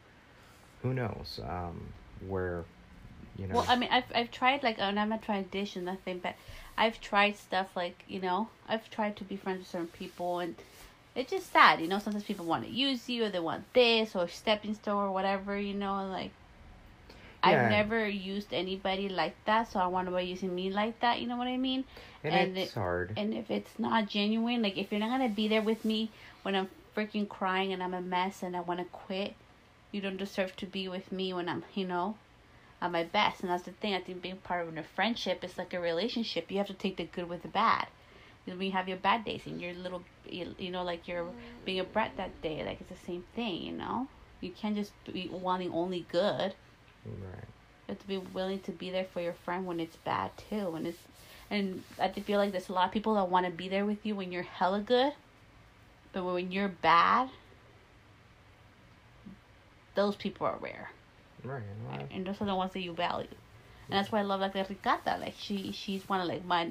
who 0.82 0.92
knows 0.92 1.40
um, 1.48 1.80
where 2.28 2.64
you 3.38 3.46
know. 3.46 3.56
Well, 3.56 3.66
I 3.68 3.76
mean, 3.76 3.88
I've 3.90 4.04
I've 4.14 4.30
tried 4.30 4.62
like, 4.62 4.76
and 4.78 4.98
I'm 4.98 5.08
not 5.08 5.22
trying 5.22 5.44
to 5.44 5.50
dish 5.50 5.76
and 5.76 5.86
nothing, 5.86 6.20
but 6.22 6.34
I've 6.76 7.00
tried 7.00 7.36
stuff 7.36 7.68
like 7.76 8.04
you 8.08 8.20
know, 8.20 8.48
I've 8.68 8.90
tried 8.90 9.16
to 9.16 9.24
be 9.24 9.36
friends 9.36 9.60
with 9.60 9.68
certain 9.68 9.86
people, 9.88 10.40
and 10.40 10.54
it's 11.14 11.30
just 11.30 11.52
sad, 11.52 11.80
you 11.80 11.88
know. 11.88 11.98
Sometimes 11.98 12.24
people 12.24 12.46
want 12.46 12.64
to 12.64 12.70
use 12.70 13.08
you, 13.08 13.24
or 13.24 13.28
they 13.30 13.40
want 13.40 13.72
this, 13.74 14.14
or 14.16 14.28
stepping 14.28 14.74
stone, 14.74 15.04
or 15.04 15.12
whatever, 15.12 15.56
you 15.58 15.74
know. 15.74 16.06
Like, 16.08 16.32
Yeah. 17.44 17.64
I've 17.64 17.70
never 17.70 18.06
used 18.08 18.52
anybody 18.52 19.08
like 19.08 19.34
that, 19.46 19.70
so 19.70 19.80
I 19.80 19.86
want 19.86 20.06
nobody 20.06 20.26
using 20.26 20.54
me 20.54 20.70
like 20.70 21.00
that. 21.00 21.20
You 21.20 21.26
know 21.26 21.36
what 21.36 21.48
I 21.48 21.56
mean? 21.56 21.84
and, 22.24 22.34
and 22.34 22.56
it's 22.58 22.72
it- 22.72 22.74
hard. 22.78 23.12
And 23.16 23.34
if 23.34 23.50
it's 23.50 23.78
not 23.78 24.08
genuine, 24.08 24.62
like 24.62 24.76
if 24.78 24.90
you're 24.90 25.00
not 25.00 25.10
gonna 25.10 25.28
be 25.28 25.48
there 25.48 25.62
with 25.62 25.84
me 25.84 26.10
when 26.42 26.54
I'm 26.54 26.68
freaking 26.96 27.28
crying 27.28 27.72
and 27.72 27.82
I'm 27.82 27.94
a 27.94 28.00
mess 28.00 28.42
and 28.42 28.56
I 28.56 28.60
want 28.60 28.78
to 28.80 28.86
quit, 28.86 29.34
you 29.90 30.00
don't 30.00 30.16
deserve 30.16 30.56
to 30.56 30.66
be 30.66 30.88
with 30.88 31.10
me 31.12 31.32
when 31.32 31.48
I'm, 31.48 31.64
you 31.74 31.84
know, 31.86 32.16
at 32.80 32.90
my 32.92 33.04
best. 33.04 33.40
And 33.42 33.50
that's 33.50 33.64
the 33.64 33.72
thing. 33.72 33.94
I 33.94 34.00
think 34.00 34.22
being 34.22 34.36
part 34.38 34.66
of 34.66 34.76
a 34.76 34.82
friendship 34.82 35.42
is 35.44 35.58
like 35.58 35.74
a 35.74 35.80
relationship. 35.80 36.50
You 36.50 36.58
have 36.58 36.66
to 36.68 36.74
take 36.74 36.96
the 36.96 37.04
good 37.04 37.28
with 37.28 37.42
the 37.42 37.48
bad. 37.48 37.88
When 38.46 38.60
you 38.60 38.72
have 38.72 38.88
your 38.88 38.96
bad 38.98 39.24
days 39.24 39.42
and 39.46 39.60
you're 39.60 39.72
little, 39.74 40.02
you 40.28 40.54
you 40.58 40.70
know, 40.70 40.82
like 40.82 41.06
you're 41.08 41.26
being 41.64 41.80
a 41.80 41.84
brat 41.84 42.12
that 42.16 42.40
day, 42.42 42.64
like 42.64 42.80
it's 42.80 42.90
the 42.90 43.06
same 43.06 43.24
thing. 43.34 43.62
You 43.62 43.72
know, 43.72 44.08
you 44.40 44.50
can't 44.50 44.74
just 44.76 44.92
be 45.12 45.28
wanting 45.30 45.70
only 45.72 46.06
good. 46.10 46.54
right. 47.06 47.44
You 47.88 47.94
have 47.94 47.98
to 48.00 48.06
be 48.06 48.18
willing 48.18 48.60
to 48.60 48.72
be 48.72 48.90
there 48.90 49.04
for 49.04 49.20
your 49.20 49.32
friend 49.32 49.66
when 49.66 49.80
it's 49.80 49.96
bad 49.96 50.30
too. 50.36 50.70
When 50.70 50.86
it's 50.86 50.98
and 51.50 51.82
I 52.00 52.08
feel 52.10 52.38
like 52.38 52.52
there's 52.52 52.68
a 52.68 52.72
lot 52.72 52.86
of 52.86 52.92
people 52.92 53.14
that 53.14 53.28
want 53.28 53.46
to 53.46 53.52
be 53.52 53.68
there 53.68 53.84
with 53.86 54.04
you 54.06 54.14
when 54.16 54.32
you're 54.32 54.42
hella 54.42 54.80
good, 54.80 55.12
but 56.12 56.24
when 56.24 56.50
you're 56.52 56.68
bad, 56.68 57.28
those 59.94 60.16
people 60.16 60.46
are 60.46 60.56
rare, 60.60 60.90
Right. 61.44 61.62
and 62.10 62.26
those 62.26 62.40
are 62.40 62.46
the 62.46 62.54
ones 62.54 62.72
that 62.72 62.80
you 62.80 62.92
value. 62.92 63.28
And 63.90 63.98
that's 63.98 64.10
why 64.10 64.20
I 64.20 64.22
love 64.22 64.40
like 64.40 64.52
the 64.54 64.64
Ricata. 64.64 65.20
Like 65.20 65.34
she, 65.38 65.72
she's 65.72 66.08
one 66.08 66.20
of 66.20 66.28
like 66.28 66.44
my, 66.44 66.68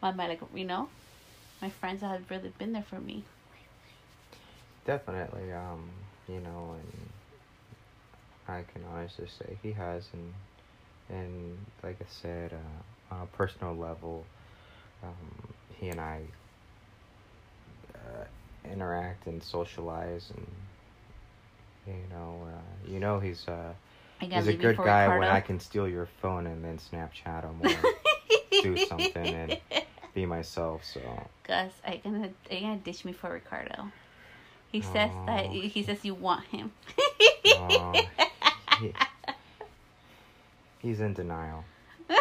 my, 0.00 0.12
my 0.12 0.28
like 0.28 0.40
you 0.54 0.64
know, 0.64 0.88
my 1.62 1.70
friends 1.70 2.00
that 2.00 2.08
have 2.08 2.28
really 2.28 2.52
been 2.58 2.72
there 2.72 2.82
for 2.82 3.00
me. 3.00 3.24
Definitely, 4.84 5.52
um, 5.52 5.88
you 6.28 6.40
know, 6.40 6.74
and 6.74 7.08
I 8.48 8.64
can 8.72 8.82
honestly 8.92 9.28
say 9.28 9.56
he 9.62 9.70
has, 9.72 10.08
and 10.12 10.34
and 11.08 11.58
like 11.84 11.98
I 12.00 12.06
said, 12.08 12.52
uh, 12.52 13.14
on 13.14 13.22
a 13.22 13.26
personal 13.36 13.76
level, 13.76 14.26
um, 15.04 15.54
he 15.78 15.88
and 15.88 16.00
I 16.00 16.22
uh, 17.94 18.24
interact 18.70 19.28
and 19.28 19.40
socialize, 19.40 20.32
and 20.36 20.46
you 21.86 22.02
know, 22.10 22.48
uh, 22.48 22.90
you 22.90 22.98
know, 22.98 23.20
he's 23.20 23.46
uh, 23.46 23.72
he's 24.18 24.48
a 24.48 24.52
good 24.52 24.78
guy 24.78 25.06
when 25.16 25.28
I 25.28 25.40
can 25.40 25.60
steal 25.60 25.88
your 25.88 26.06
phone 26.20 26.48
and 26.48 26.64
then 26.64 26.78
Snapchat 26.78 27.44
him 27.44 27.62
or 27.62 27.92
do 28.62 28.76
something 28.76 29.34
and 29.34 29.56
be 30.14 30.26
myself. 30.26 30.84
So 30.84 31.00
Gus, 31.44 31.72
I 31.86 31.96
gonna, 31.96 32.30
I 32.50 32.60
gonna 32.60 32.76
dish 32.76 33.04
me 33.04 33.12
for 33.12 33.30
Ricardo. 33.32 33.90
He 34.70 34.80
says 34.80 35.10
that 35.26 35.46
Oh. 35.46 35.50
he 35.50 35.82
says 35.82 36.04
you 36.04 36.14
want 36.14 36.44
him. 36.46 36.72
uh, 37.58 37.92
he, 38.80 38.92
he's 40.80 41.00
in 41.00 41.12
denial. 41.14 41.64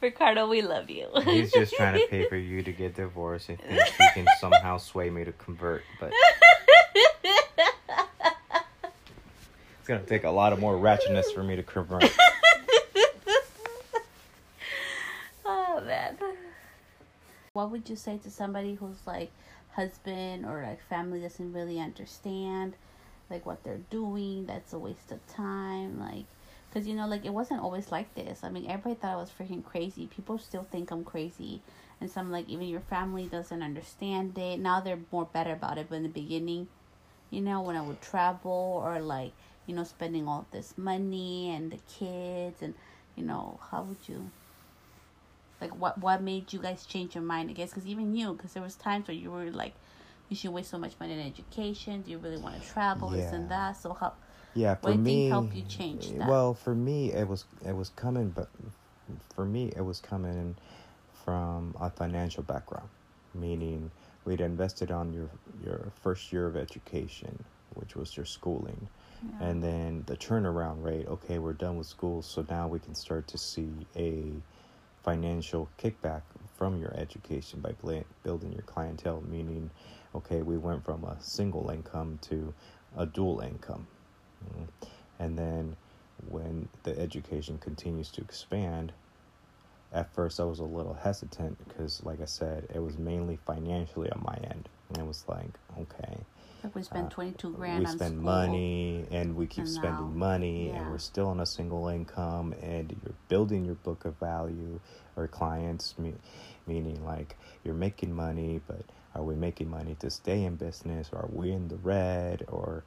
Ricardo, 0.00 0.46
we 0.48 0.62
love 0.62 0.88
you. 0.90 1.08
He's 1.24 1.50
just 1.52 1.74
trying 1.74 1.94
to 2.00 2.06
pay 2.06 2.26
for 2.28 2.36
you 2.36 2.62
to 2.62 2.70
get 2.70 2.94
divorced 2.94 3.48
and 3.48 3.58
thinks 3.58 3.90
he 3.96 4.08
can 4.14 4.26
somehow 4.40 4.78
sway 4.78 5.10
me 5.10 5.24
to 5.24 5.32
convert, 5.32 5.82
but 5.98 6.12
it's 9.80 9.88
gonna 9.88 9.98
take 10.02 10.22
a 10.22 10.30
lot 10.30 10.52
of 10.52 10.60
more 10.60 10.76
ratchetness 10.76 11.32
for 11.34 11.42
me 11.42 11.56
to 11.56 11.64
convert. 11.64 12.04
oh 15.44 15.82
man. 15.84 16.16
What 17.54 17.67
would 17.78 17.88
you 17.88 17.94
say 17.94 18.18
to 18.18 18.30
somebody 18.30 18.74
who's 18.74 19.06
like 19.06 19.30
husband 19.70 20.44
or 20.44 20.64
like 20.66 20.82
family 20.88 21.20
doesn't 21.20 21.52
really 21.52 21.78
understand 21.78 22.74
like 23.30 23.46
what 23.46 23.62
they're 23.62 23.80
doing? 23.88 24.46
That's 24.46 24.72
a 24.72 24.78
waste 24.78 25.12
of 25.12 25.24
time. 25.28 26.00
Like, 26.00 26.24
cause 26.74 26.88
you 26.88 26.94
know, 26.94 27.06
like 27.06 27.24
it 27.24 27.32
wasn't 27.32 27.60
always 27.60 27.92
like 27.92 28.12
this. 28.16 28.42
I 28.42 28.50
mean, 28.50 28.68
everybody 28.68 28.96
thought 28.96 29.12
I 29.12 29.16
was 29.16 29.30
freaking 29.30 29.64
crazy. 29.64 30.08
People 30.08 30.38
still 30.38 30.66
think 30.72 30.90
I'm 30.90 31.04
crazy, 31.04 31.62
and 32.00 32.10
some 32.10 32.32
like 32.32 32.48
even 32.48 32.66
your 32.66 32.80
family 32.80 33.26
doesn't 33.26 33.62
understand 33.62 34.36
it. 34.36 34.58
Now 34.58 34.80
they're 34.80 34.98
more 35.12 35.26
better 35.26 35.52
about 35.52 35.78
it, 35.78 35.86
but 35.88 35.96
in 35.96 36.02
the 36.02 36.08
beginning, 36.08 36.66
you 37.30 37.40
know, 37.40 37.60
when 37.60 37.76
I 37.76 37.82
would 37.82 38.02
travel 38.02 38.82
or 38.84 39.00
like 39.00 39.32
you 39.66 39.74
know 39.76 39.84
spending 39.84 40.26
all 40.26 40.46
this 40.50 40.76
money 40.76 41.54
and 41.54 41.70
the 41.70 41.78
kids 41.98 42.60
and 42.60 42.74
you 43.14 43.22
know 43.22 43.60
how 43.70 43.82
would 43.82 44.08
you 44.08 44.30
like 45.60 45.74
what 45.78 45.98
what 45.98 46.22
made 46.22 46.52
you 46.52 46.58
guys 46.58 46.84
change 46.86 47.14
your 47.14 47.24
mind 47.24 47.50
i 47.50 47.52
guess 47.52 47.70
because 47.70 47.86
even 47.86 48.14
you 48.14 48.32
because 48.34 48.52
there 48.52 48.62
was 48.62 48.74
times 48.74 49.06
where 49.08 49.16
you 49.16 49.30
were 49.30 49.50
like 49.50 49.74
you 50.28 50.36
should 50.36 50.50
waste 50.50 50.70
so 50.70 50.78
much 50.78 50.92
money 51.00 51.12
in 51.14 51.20
education 51.20 52.02
do 52.02 52.10
you 52.10 52.18
really 52.18 52.36
want 52.36 52.60
to 52.60 52.68
travel 52.68 53.08
this 53.10 53.32
and 53.32 53.50
that 53.50 53.76
so 53.76 53.92
how 53.94 54.12
Yeah, 54.54 54.76
What 54.82 54.98
me, 54.98 55.28
helped 55.28 55.54
you 55.54 55.62
change 55.68 56.10
eh, 56.10 56.18
that? 56.18 56.28
Well, 56.28 56.54
for 56.54 56.74
me, 56.74 57.12
it 57.12 57.28
was 57.28 57.44
it 57.64 57.74
was 57.76 57.90
coming, 57.90 58.30
but 58.30 58.48
for 59.34 59.44
me, 59.44 59.72
it 59.76 59.82
was 59.82 60.00
coming 60.00 60.56
from 61.24 61.74
a 61.80 61.90
financial 61.90 62.42
background, 62.42 62.88
meaning 63.34 63.90
we'd 64.24 64.40
invested 64.40 64.90
on 64.90 65.12
your 65.12 65.28
your 65.64 65.92
first 66.02 66.32
year 66.32 66.46
of 66.46 66.56
education, 66.56 67.44
which 67.74 67.94
was 67.96 68.16
your 68.16 68.26
schooling, 68.26 68.88
and 69.40 69.62
then 69.62 70.04
the 70.06 70.16
turnaround 70.16 70.82
rate. 70.82 71.06
Okay, 71.06 71.38
we're 71.38 71.52
done 71.52 71.76
with 71.76 71.86
school, 71.86 72.22
so 72.22 72.44
now 72.48 72.66
we 72.68 72.78
can 72.78 72.94
start 72.94 73.26
to 73.28 73.38
see 73.38 73.86
a 73.96 74.32
financial 75.08 75.70
kickback 75.82 76.20
from 76.58 76.78
your 76.78 76.94
education 76.94 77.60
by 77.60 77.72
building 78.24 78.52
your 78.52 78.62
clientele. 78.66 79.22
Meaning, 79.26 79.70
okay, 80.14 80.42
we 80.42 80.58
went 80.58 80.84
from 80.84 81.02
a 81.04 81.16
single 81.18 81.70
income 81.70 82.18
to 82.20 82.52
a 82.94 83.06
dual 83.06 83.40
income. 83.40 83.86
Mm. 84.44 84.68
And 85.18 85.38
then 85.38 85.76
when 86.28 86.68
the 86.82 86.98
education 86.98 87.56
continues 87.56 88.10
to 88.10 88.20
expand, 88.20 88.92
at 89.94 90.14
first 90.14 90.40
I 90.40 90.44
was 90.44 90.58
a 90.58 90.64
little 90.64 90.92
hesitant 90.92 91.56
because, 91.66 92.04
like 92.04 92.20
I 92.20 92.26
said, 92.26 92.66
it 92.74 92.82
was 92.82 92.98
mainly 92.98 93.38
financially 93.46 94.10
on 94.10 94.22
my 94.22 94.36
end. 94.50 94.68
And 94.90 94.98
it 94.98 95.06
was 95.06 95.24
like, 95.26 95.54
okay, 95.80 96.18
Like 96.64 96.74
we 96.74 96.82
spend 96.82 97.06
Uh, 97.06 97.10
22 97.10 97.50
grand 97.52 97.80
we 97.80 97.86
spend 97.86 98.14
school. 98.14 98.22
money 98.24 99.06
and 99.10 99.36
we 99.36 99.46
keep 99.46 99.58
and 99.64 99.68
spending 99.68 100.10
now- 100.12 100.26
money 100.26 100.68
yeah. 100.68 100.76
and 100.82 100.90
we're 100.90 100.98
still 100.98 101.28
on 101.28 101.40
a 101.40 101.46
single 101.46 101.88
income 101.88 102.52
and 102.62 102.90
you're 103.04 103.14
building 103.28 103.64
your 103.64 103.76
book 103.76 104.04
of 104.04 104.16
value 104.16 104.80
or 105.16 105.28
clients 105.28 105.96
me, 105.98 106.14
meaning 106.66 107.04
like 107.04 107.36
you're 107.64 107.74
making 107.74 108.12
money 108.12 108.60
but 108.66 108.82
are 109.14 109.22
we 109.22 109.34
making 109.34 109.68
money 109.70 109.94
to 110.00 110.10
stay 110.10 110.44
in 110.44 110.56
business 110.56 111.10
or 111.12 111.20
are 111.20 111.30
we 111.32 111.50
in 111.52 111.68
the 111.68 111.76
red 111.76 112.44
or 112.48 112.82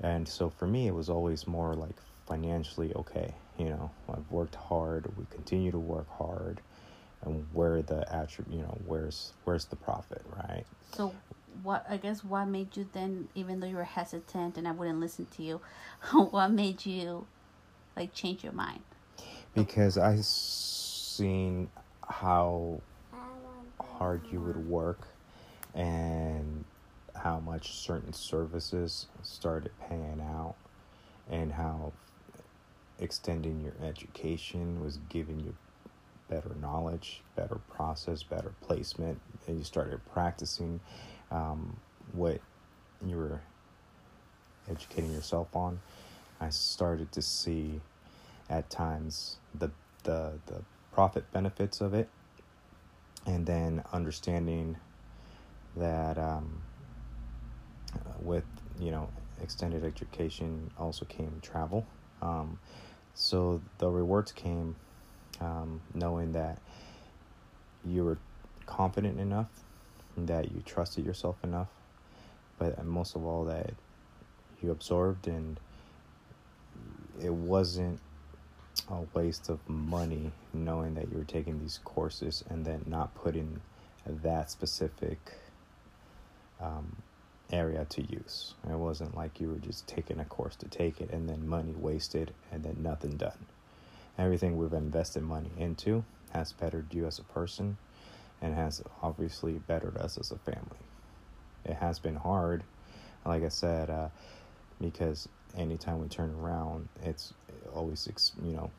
and 0.00 0.28
so 0.28 0.50
for 0.50 0.66
me 0.66 0.86
it 0.86 0.94
was 0.94 1.08
always 1.08 1.46
more 1.46 1.74
like 1.74 1.96
financially 2.26 2.92
okay 2.94 3.34
you 3.58 3.68
know 3.68 3.90
i've 4.12 4.30
worked 4.30 4.54
hard 4.54 5.10
we 5.16 5.24
continue 5.30 5.70
to 5.70 5.78
work 5.78 6.08
hard 6.10 6.60
and 7.22 7.46
where 7.52 7.82
the 7.82 8.00
attribute 8.14 8.56
you 8.56 8.62
know 8.62 8.78
where's 8.86 9.32
where's 9.44 9.64
the 9.66 9.76
profit 9.76 10.22
right 10.36 10.64
So, 10.92 11.12
what 11.62 11.86
I 11.88 11.96
guess 11.96 12.24
what 12.24 12.46
made 12.46 12.76
you 12.76 12.88
then, 12.92 13.28
even 13.34 13.60
though 13.60 13.66
you 13.66 13.76
were 13.76 13.84
hesitant 13.84 14.56
and 14.56 14.66
I 14.66 14.72
wouldn't 14.72 15.00
listen 15.00 15.26
to 15.36 15.42
you, 15.42 15.60
what 16.12 16.48
made 16.48 16.84
you 16.86 17.26
like 17.96 18.12
change 18.14 18.42
your 18.42 18.52
mind? 18.52 18.80
because 19.54 19.96
I 19.96 20.18
seen 20.20 21.70
how 22.06 22.80
hard 23.80 24.22
you 24.30 24.40
would 24.40 24.68
work 24.68 25.06
and 25.74 26.64
how 27.14 27.40
much 27.40 27.74
certain 27.74 28.12
services 28.12 29.06
started 29.22 29.70
paying 29.88 30.20
out 30.20 30.56
and 31.30 31.52
how 31.52 31.92
extending 32.98 33.60
your 33.60 33.74
education 33.88 34.82
was 34.82 34.98
giving 35.08 35.40
you 35.40 35.54
better 36.28 36.54
knowledge, 36.60 37.22
better 37.36 37.56
process, 37.70 38.22
better 38.22 38.52
placement, 38.60 39.20
and 39.46 39.58
you 39.58 39.64
started 39.64 40.00
practicing 40.12 40.80
um, 41.34 41.76
what 42.12 42.40
you 43.04 43.16
were 43.16 43.40
educating 44.70 45.12
yourself 45.12 45.54
on. 45.54 45.80
I 46.40 46.48
started 46.50 47.12
to 47.12 47.22
see 47.22 47.80
at 48.48 48.70
times 48.70 49.36
the 49.54 49.70
the 50.04 50.32
the 50.46 50.62
profit 50.92 51.30
benefits 51.32 51.80
of 51.80 51.92
it, 51.92 52.08
and 53.26 53.44
then 53.44 53.82
understanding 53.92 54.76
that 55.76 56.16
um, 56.18 56.62
with 58.22 58.44
you 58.78 58.90
know 58.90 59.08
extended 59.42 59.84
education 59.84 60.70
also 60.78 61.04
came 61.04 61.40
travel. 61.42 61.86
Um, 62.22 62.58
so 63.14 63.60
the 63.78 63.88
rewards 63.88 64.32
came 64.32 64.76
um, 65.40 65.80
knowing 65.92 66.32
that 66.32 66.58
you 67.84 68.04
were 68.04 68.18
confident 68.66 69.20
enough, 69.20 69.48
that 70.16 70.52
you 70.52 70.62
trusted 70.64 71.04
yourself 71.04 71.36
enough, 71.42 71.68
but 72.58 72.84
most 72.84 73.16
of 73.16 73.24
all 73.24 73.44
that 73.44 73.74
you 74.62 74.70
absorbed 74.70 75.26
and 75.26 75.58
it 77.22 77.32
wasn't 77.32 78.00
a 78.90 79.00
waste 79.14 79.48
of 79.48 79.58
money 79.68 80.32
knowing 80.52 80.94
that 80.94 81.10
you 81.10 81.18
were 81.18 81.24
taking 81.24 81.60
these 81.60 81.80
courses 81.84 82.44
and 82.50 82.64
then 82.64 82.84
not 82.86 83.14
putting 83.14 83.60
that 84.06 84.50
specific 84.50 85.18
um, 86.60 86.96
area 87.52 87.86
to 87.88 88.02
use. 88.02 88.54
It 88.68 88.76
wasn't 88.76 89.16
like 89.16 89.40
you 89.40 89.48
were 89.48 89.58
just 89.58 89.86
taking 89.86 90.18
a 90.18 90.24
course 90.24 90.56
to 90.56 90.68
take 90.68 91.00
it 91.00 91.10
and 91.10 91.28
then 91.28 91.46
money 91.46 91.72
wasted 91.72 92.32
and 92.52 92.62
then 92.64 92.76
nothing 92.80 93.16
done. 93.16 93.46
Everything 94.18 94.56
we've 94.56 94.72
invested 94.72 95.22
money 95.22 95.50
into 95.58 96.04
has 96.32 96.52
bettered 96.52 96.92
you 96.92 97.06
as 97.06 97.18
a 97.18 97.24
person 97.24 97.76
and 98.44 98.54
has 98.54 98.82
obviously 99.02 99.54
bettered 99.54 99.96
us 99.96 100.18
as 100.18 100.30
a 100.30 100.36
family. 100.36 100.84
It 101.64 101.76
has 101.76 101.98
been 101.98 102.14
hard, 102.14 102.62
like 103.24 103.42
I 103.42 103.48
said, 103.48 103.88
uh, 103.88 104.08
because 104.78 105.28
anytime 105.56 105.98
we 106.00 106.08
turn 106.08 106.34
around, 106.38 106.88
it's 107.02 107.32
always, 107.74 108.06
you 108.44 108.52
know, 108.52 108.70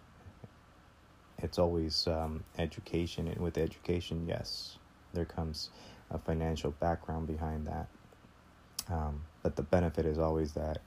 it's 1.40 1.58
always 1.58 2.06
um, 2.06 2.44
education. 2.60 3.28
And 3.28 3.42
with 3.42 3.58
education, 3.58 4.28
yes, 4.28 4.78
there 5.16 5.26
comes 5.26 5.72
a 6.12 6.20
financial 6.20 6.70
background 6.80 7.26
behind 7.26 7.66
that. 7.66 7.88
Um, 8.88 9.24
but 9.42 9.56
the 9.56 9.64
benefit 9.64 10.06
is 10.06 10.20
always 10.20 10.54
that 10.54 10.78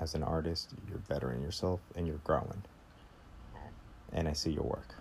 as 0.00 0.16
an 0.16 0.24
artist, 0.24 0.70
you're 0.88 0.98
bettering 0.98 1.42
yourself 1.42 1.78
and 1.94 2.08
you're 2.08 2.20
growing. 2.24 2.64
And 4.12 4.26
I 4.26 4.32
see 4.32 4.50
your 4.50 4.64
work. 4.64 4.99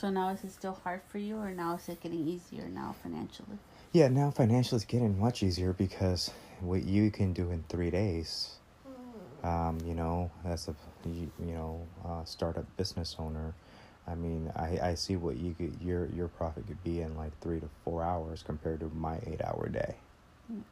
So 0.00 0.08
now 0.08 0.30
is 0.30 0.42
it 0.44 0.52
still 0.52 0.72
hard 0.72 1.02
for 1.12 1.18
you, 1.18 1.36
or 1.36 1.50
now 1.50 1.74
is 1.74 1.86
it 1.90 2.00
getting 2.00 2.26
easier 2.26 2.66
now 2.70 2.94
financially? 3.02 3.58
Yeah, 3.92 4.08
now 4.08 4.30
financially 4.30 4.76
it's 4.76 4.86
getting 4.86 5.20
much 5.20 5.42
easier 5.42 5.74
because 5.74 6.30
what 6.62 6.84
you 6.84 7.10
can 7.10 7.34
do 7.34 7.50
in 7.50 7.64
three 7.68 7.90
days, 7.90 8.48
um, 9.44 9.78
you 9.86 9.92
know, 9.92 10.30
as 10.46 10.68
a 10.68 10.74
you, 11.06 11.30
you 11.38 11.52
know 11.52 11.86
uh, 12.08 12.24
startup 12.24 12.64
business 12.78 13.14
owner, 13.18 13.52
I 14.08 14.14
mean, 14.14 14.50
I, 14.56 14.78
I 14.82 14.94
see 14.94 15.16
what 15.16 15.36
you 15.36 15.52
could 15.52 15.76
your 15.82 16.06
your 16.16 16.28
profit 16.28 16.66
could 16.66 16.82
be 16.82 17.02
in 17.02 17.14
like 17.18 17.38
three 17.42 17.60
to 17.60 17.68
four 17.84 18.02
hours 18.02 18.42
compared 18.42 18.80
to 18.80 18.90
my 18.94 19.18
eight 19.26 19.42
hour 19.44 19.68
day. 19.68 19.96
Mm. 20.50 20.62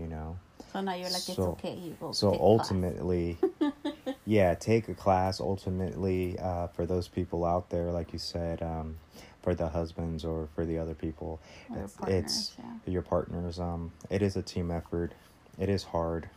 You 0.00 0.06
know, 0.06 0.38
So 0.72 0.80
now 0.80 0.94
you're 0.94 1.10
like, 1.10 1.28
it's 1.28 1.38
okay. 1.38 1.74
You 1.74 1.94
so 2.12 2.30
take 2.30 2.40
a 2.40 2.42
class. 2.42 2.70
ultimately, 2.70 3.36
yeah, 4.24 4.54
take 4.54 4.88
a 4.88 4.94
class. 4.94 5.40
Ultimately, 5.40 6.38
uh, 6.38 6.68
for 6.68 6.86
those 6.86 7.08
people 7.08 7.44
out 7.44 7.70
there, 7.70 7.90
like 7.90 8.12
you 8.12 8.18
said, 8.18 8.62
um, 8.62 8.96
for 9.42 9.54
the 9.54 9.68
husbands 9.68 10.24
or 10.24 10.48
for 10.54 10.64
the 10.64 10.78
other 10.78 10.94
people, 10.94 11.40
it's, 11.74 11.94
partners, 11.94 12.24
it's 12.24 12.52
yeah. 12.58 12.92
your 12.92 13.02
partners. 13.02 13.58
Um, 13.58 13.90
it 14.10 14.22
is 14.22 14.36
a 14.36 14.42
team 14.42 14.70
effort. 14.70 15.12
It 15.58 15.68
is 15.68 15.82
hard. 15.82 16.28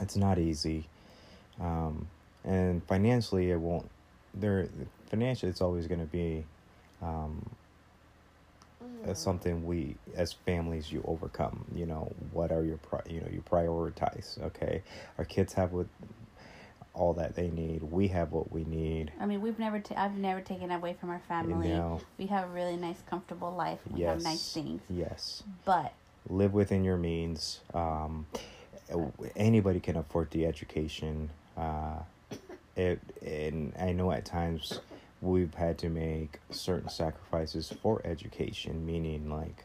It's 0.00 0.16
not 0.16 0.38
easy, 0.38 0.86
um, 1.60 2.08
and 2.44 2.84
financially, 2.84 3.50
it 3.50 3.60
won't. 3.60 3.88
There, 4.34 4.68
financially, 5.08 5.50
it's 5.50 5.60
always 5.60 5.86
going 5.86 6.00
to 6.00 6.06
be. 6.06 6.44
Um, 7.02 7.50
something 9.12 9.66
we 9.66 9.94
as 10.16 10.32
families 10.32 10.90
you 10.90 11.02
overcome 11.06 11.62
you 11.74 11.84
know 11.84 12.10
what 12.32 12.50
are 12.50 12.64
your 12.64 12.78
pri- 12.78 13.02
you 13.06 13.20
know 13.20 13.26
you 13.30 13.42
prioritize 13.50 14.40
okay 14.42 14.82
our 15.18 15.26
kids 15.26 15.52
have 15.52 15.72
what 15.72 15.86
all 16.94 17.12
that 17.14 17.34
they 17.34 17.50
need 17.50 17.82
we 17.82 18.08
have 18.08 18.30
what 18.32 18.52
we 18.52 18.64
need 18.64 19.10
I 19.20 19.26
mean, 19.26 19.40
we've 19.40 19.58
never. 19.58 19.80
Ta- 19.80 19.94
I've 19.96 20.16
never 20.16 20.40
taken 20.40 20.70
away 20.70 20.96
from 21.00 21.10
our 21.10 21.20
family. 21.28 21.68
know. 21.68 22.00
We 22.18 22.26
have 22.26 22.48
a 22.48 22.52
really 22.52 22.76
nice, 22.76 23.02
comfortable 23.08 23.52
life. 23.52 23.80
We 23.90 24.02
have 24.02 24.22
nice 24.22 24.52
things, 24.52 24.82
yes 24.88 25.42
but 25.64 25.92
live 26.28 26.52
within 26.54 26.84
your 26.84 26.96
means 26.96 27.60
um, 27.74 28.26
anybody 29.36 29.80
can 29.80 29.96
afford 29.96 30.30
the 30.30 30.46
education 30.46 31.30
uh, 31.56 31.98
it 32.76 33.00
and 33.24 33.72
i 33.78 33.92
know 33.92 34.10
at 34.10 34.24
times 34.24 34.80
we've 35.20 35.54
had 35.54 35.78
to 35.78 35.88
make 35.88 36.40
certain 36.50 36.88
sacrifices 36.88 37.72
for 37.82 38.00
education 38.04 38.84
meaning 38.84 39.30
like 39.30 39.64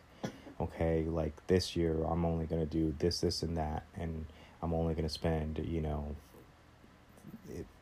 okay 0.59 1.03
like 1.05 1.33
this 1.47 1.75
year 1.75 2.03
i'm 2.09 2.25
only 2.25 2.45
going 2.45 2.61
to 2.61 2.67
do 2.67 2.93
this 2.99 3.21
this 3.21 3.41
and 3.41 3.57
that 3.57 3.83
and 3.95 4.25
i'm 4.61 4.73
only 4.73 4.93
going 4.93 5.07
to 5.07 5.13
spend 5.13 5.57
you 5.65 5.81
know 5.81 6.15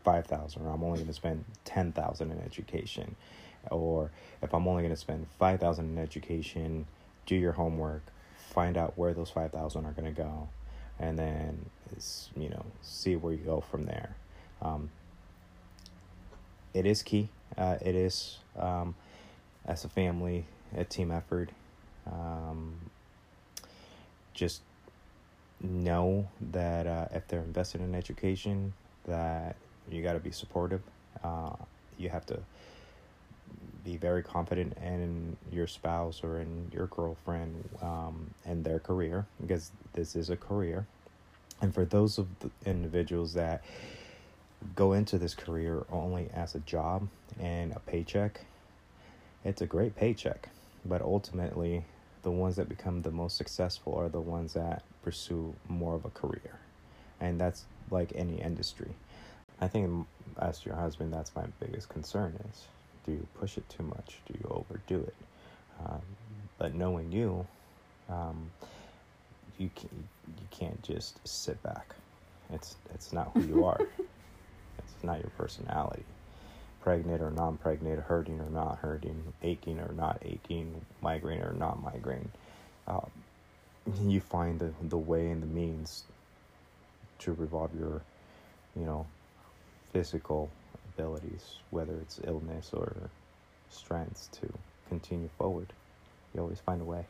5000 0.04 0.62
or 0.62 0.70
i'm 0.70 0.84
only 0.84 0.98
going 0.98 1.08
to 1.08 1.14
spend 1.14 1.44
10000 1.66 2.32
in 2.32 2.40
education. 2.40 3.16
Or 3.70 4.12
if 4.42 4.54
i'm 4.54 4.68
only 4.68 4.84
going 4.84 4.94
to 4.94 5.00
spend 5.00 5.28
5000 5.40 5.86
in 5.86 5.98
education 5.98 6.86
do 7.26 7.36
your 7.36 7.54
homework 7.54 8.04
find 8.50 8.78
out 8.78 8.98
where 8.98 9.14
those 9.14 9.30
5000 9.30 9.86
are 9.86 9.92
going 9.92 10.06
to 10.06 10.22
go 10.22 10.48
and 11.00 11.20
then 11.20 11.70
you 12.36 12.50
know 12.50 12.66
see 12.82 13.16
where 13.16 13.34
you 13.34 13.40
go 13.40 13.62
from 13.62 13.86
there. 13.86 14.16
Um, 14.62 14.90
it 16.74 16.86
is 16.86 17.04
key. 17.04 17.30
Uh, 17.58 17.78
it 17.82 17.96
is 17.96 18.38
um, 18.58 18.96
as 19.66 19.86
a 19.86 19.90
family 19.90 20.46
a 20.76 20.84
team 20.84 21.12
effort. 21.12 21.50
Um, 22.06 22.76
just 24.34 24.62
know 25.62 26.28
that 26.52 26.86
uh, 26.86 27.08
if 27.12 27.28
they're 27.28 27.42
invested 27.42 27.82
in 27.82 27.96
education 27.96 28.74
that 29.08 29.56
you 29.90 30.04
got 30.04 30.14
to 30.14 30.20
be 30.20 30.32
supportive. 30.32 30.82
Uh, 31.24 31.56
you 31.98 32.10
have 32.10 32.26
to 32.28 32.40
be 33.84 33.98
very 33.98 34.22
confident 34.22 34.78
in 34.84 35.38
your 35.52 35.68
spouse 35.68 36.24
or 36.24 36.40
in 36.40 36.70
your 36.74 36.88
girlfriend 36.88 37.70
um, 37.82 38.30
and 38.46 38.64
their 38.64 38.80
career 38.80 39.26
because 39.40 39.72
this 39.94 40.16
is 40.16 40.30
a 40.30 40.36
career. 40.36 40.86
And 41.62 41.74
for 41.74 41.86
those 41.86 42.18
of 42.18 42.28
the 42.40 42.52
individuals 42.66 43.34
that 43.34 43.64
go 44.76 44.94
into 44.94 45.18
this 45.18 45.34
career 45.34 45.86
only 45.92 46.30
as 46.34 46.54
a 46.54 46.60
job 46.60 47.08
and 47.40 47.72
a 47.72 47.80
paycheck 47.80 48.42
it's 49.48 49.62
a 49.62 49.66
great 49.66 49.96
paycheck. 49.96 50.50
But 50.86 51.02
ultimately 51.02 51.86
the 52.24 52.32
ones 52.32 52.58
that 52.58 52.68
become 52.68 53.02
the 53.02 53.12
most 53.12 53.38
successful 53.38 53.96
are 53.96 54.10
the 54.10 54.20
ones 54.20 54.54
that 54.54 54.84
pursue 55.04 55.56
more 55.70 55.96
of 55.96 56.04
a 56.04 56.10
career. 56.10 56.60
And 57.22 57.40
that's 57.40 57.66
like 57.92 58.12
any 58.16 58.42
industry 58.42 58.92
i 59.62 59.68
think 59.68 60.08
as 60.40 60.66
your 60.66 60.76
husband 60.76 61.14
that's 61.14 61.36
my 61.36 61.46
biggest 61.60 61.90
concern 61.90 62.38
is 62.52 62.68
Do 63.06 63.14
you 63.14 63.28
push 63.40 63.58
it 63.58 63.68
too 63.70 63.84
much? 63.84 64.20
Do 64.28 64.34
you 64.40 64.48
overdo 64.52 65.00
it? 65.02 65.16
Um, 65.86 66.02
but 66.58 66.74
knowing 66.76 67.12
you, 67.12 67.48
um, 68.10 68.52
you 69.58 69.70
can 69.76 69.90
you 70.28 70.48
can't 70.52 70.82
just 70.84 71.26
sit 71.28 71.62
back. 71.64 71.96
It's 72.52 72.76
it's 72.94 73.14
not 73.14 73.32
who 73.34 73.42
you 73.42 73.66
are. 73.66 73.80
it's 74.80 75.04
not 75.04 75.20
your 75.22 75.32
personality. 75.38 76.04
Pregnant 76.82 77.22
or 77.22 77.32
non-pregnant, 77.32 78.00
hurting 78.02 78.40
or 78.40 78.50
not 78.50 78.80
hurting, 78.80 79.34
aching 79.44 79.80
or 79.80 79.94
not 79.94 80.20
aching, 80.24 80.82
migraine 81.02 81.42
or 81.42 81.54
not 81.54 81.82
migraine. 81.84 82.32
Uh, 82.88 83.02
you 84.06 84.20
find 84.22 84.60
the 84.60 84.74
the 84.90 84.98
way 84.98 85.30
and 85.30 85.42
the 85.42 85.48
means 85.48 86.04
to 87.20 87.34
revolve 87.34 87.72
your, 87.78 88.02
you 88.76 88.86
know, 88.86 89.06
physical 89.94 90.50
abilities, 90.94 91.56
whether 91.72 91.94
it's 91.98 92.20
illness 92.24 92.72
or 92.74 93.10
strength, 93.70 94.30
to 94.40 94.48
continue 94.90 95.30
forward. 95.38 95.68
You 96.34 96.42
always 96.42 96.60
find 96.60 96.82
a 96.82 96.86
way. 96.86 97.06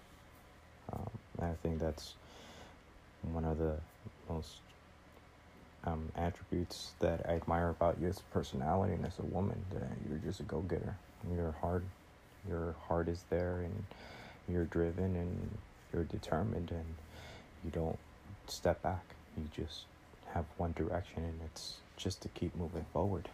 Um, 0.93 1.09
I 1.41 1.51
think 1.63 1.79
that's 1.79 2.13
one 3.21 3.45
of 3.45 3.57
the 3.57 3.75
most 4.29 4.59
um, 5.83 6.11
attributes 6.15 6.91
that 6.99 7.25
I 7.27 7.33
admire 7.33 7.69
about 7.69 7.97
you 8.01 8.07
as 8.07 8.19
a 8.19 8.33
personality 8.33 8.93
and 8.93 9.05
as 9.05 9.19
a 9.19 9.25
woman. 9.25 9.63
That 9.73 9.89
you're 10.07 10.19
just 10.19 10.39
a 10.39 10.43
go 10.43 10.61
getter. 10.61 10.95
Your 11.35 11.51
heart, 11.61 11.83
your 12.47 12.75
heart 12.87 13.07
is 13.07 13.23
there, 13.29 13.59
and 13.59 13.83
you're 14.47 14.65
driven, 14.65 15.15
and 15.15 15.57
you're 15.93 16.03
determined, 16.03 16.71
and 16.71 16.95
you 17.63 17.71
don't 17.71 17.97
step 18.47 18.81
back. 18.81 19.03
You 19.37 19.43
just 19.55 19.85
have 20.37 20.45
one 20.57 20.73
direction, 20.73 21.23
and 21.23 21.39
it's 21.45 21.77
just 21.97 22.21
to 22.21 22.29
keep 22.29 22.55
moving 22.55 22.85
forward. 22.93 23.27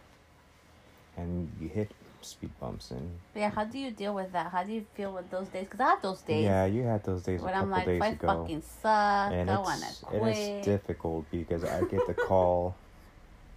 And 1.16 1.50
you 1.60 1.68
hit 1.68 1.92
speed 2.22 2.50
bumps 2.58 2.90
and 2.90 3.10
Yeah, 3.36 3.50
how 3.50 3.64
do 3.64 3.78
you 3.78 3.90
deal 3.90 4.14
with 4.14 4.32
that? 4.32 4.50
How 4.50 4.64
do 4.64 4.72
you 4.72 4.84
feel 4.94 5.12
with 5.12 5.30
those 5.30 5.46
days? 5.48 5.64
Because 5.64 5.80
I 5.80 5.90
have 5.90 6.02
those 6.02 6.22
days. 6.22 6.42
yeah, 6.44 6.64
you 6.64 6.82
had 6.82 7.04
those 7.04 7.22
days 7.22 7.40
When 7.42 7.54
I'm 7.54 7.70
like, 7.70 7.84
days 7.86 8.02
I 8.02 8.14
fucking 8.14 8.62
suck. 8.62 9.32
and 9.32 9.50
I 9.50 9.58
want 9.58 9.80
to 9.82 10.06
and 10.10 10.20
quit. 10.20 10.36
it's 10.36 10.66
difficult 10.66 11.26
because 11.30 11.62
I 11.64 11.82
get 11.82 12.06
the 12.06 12.14
call, 12.14 12.74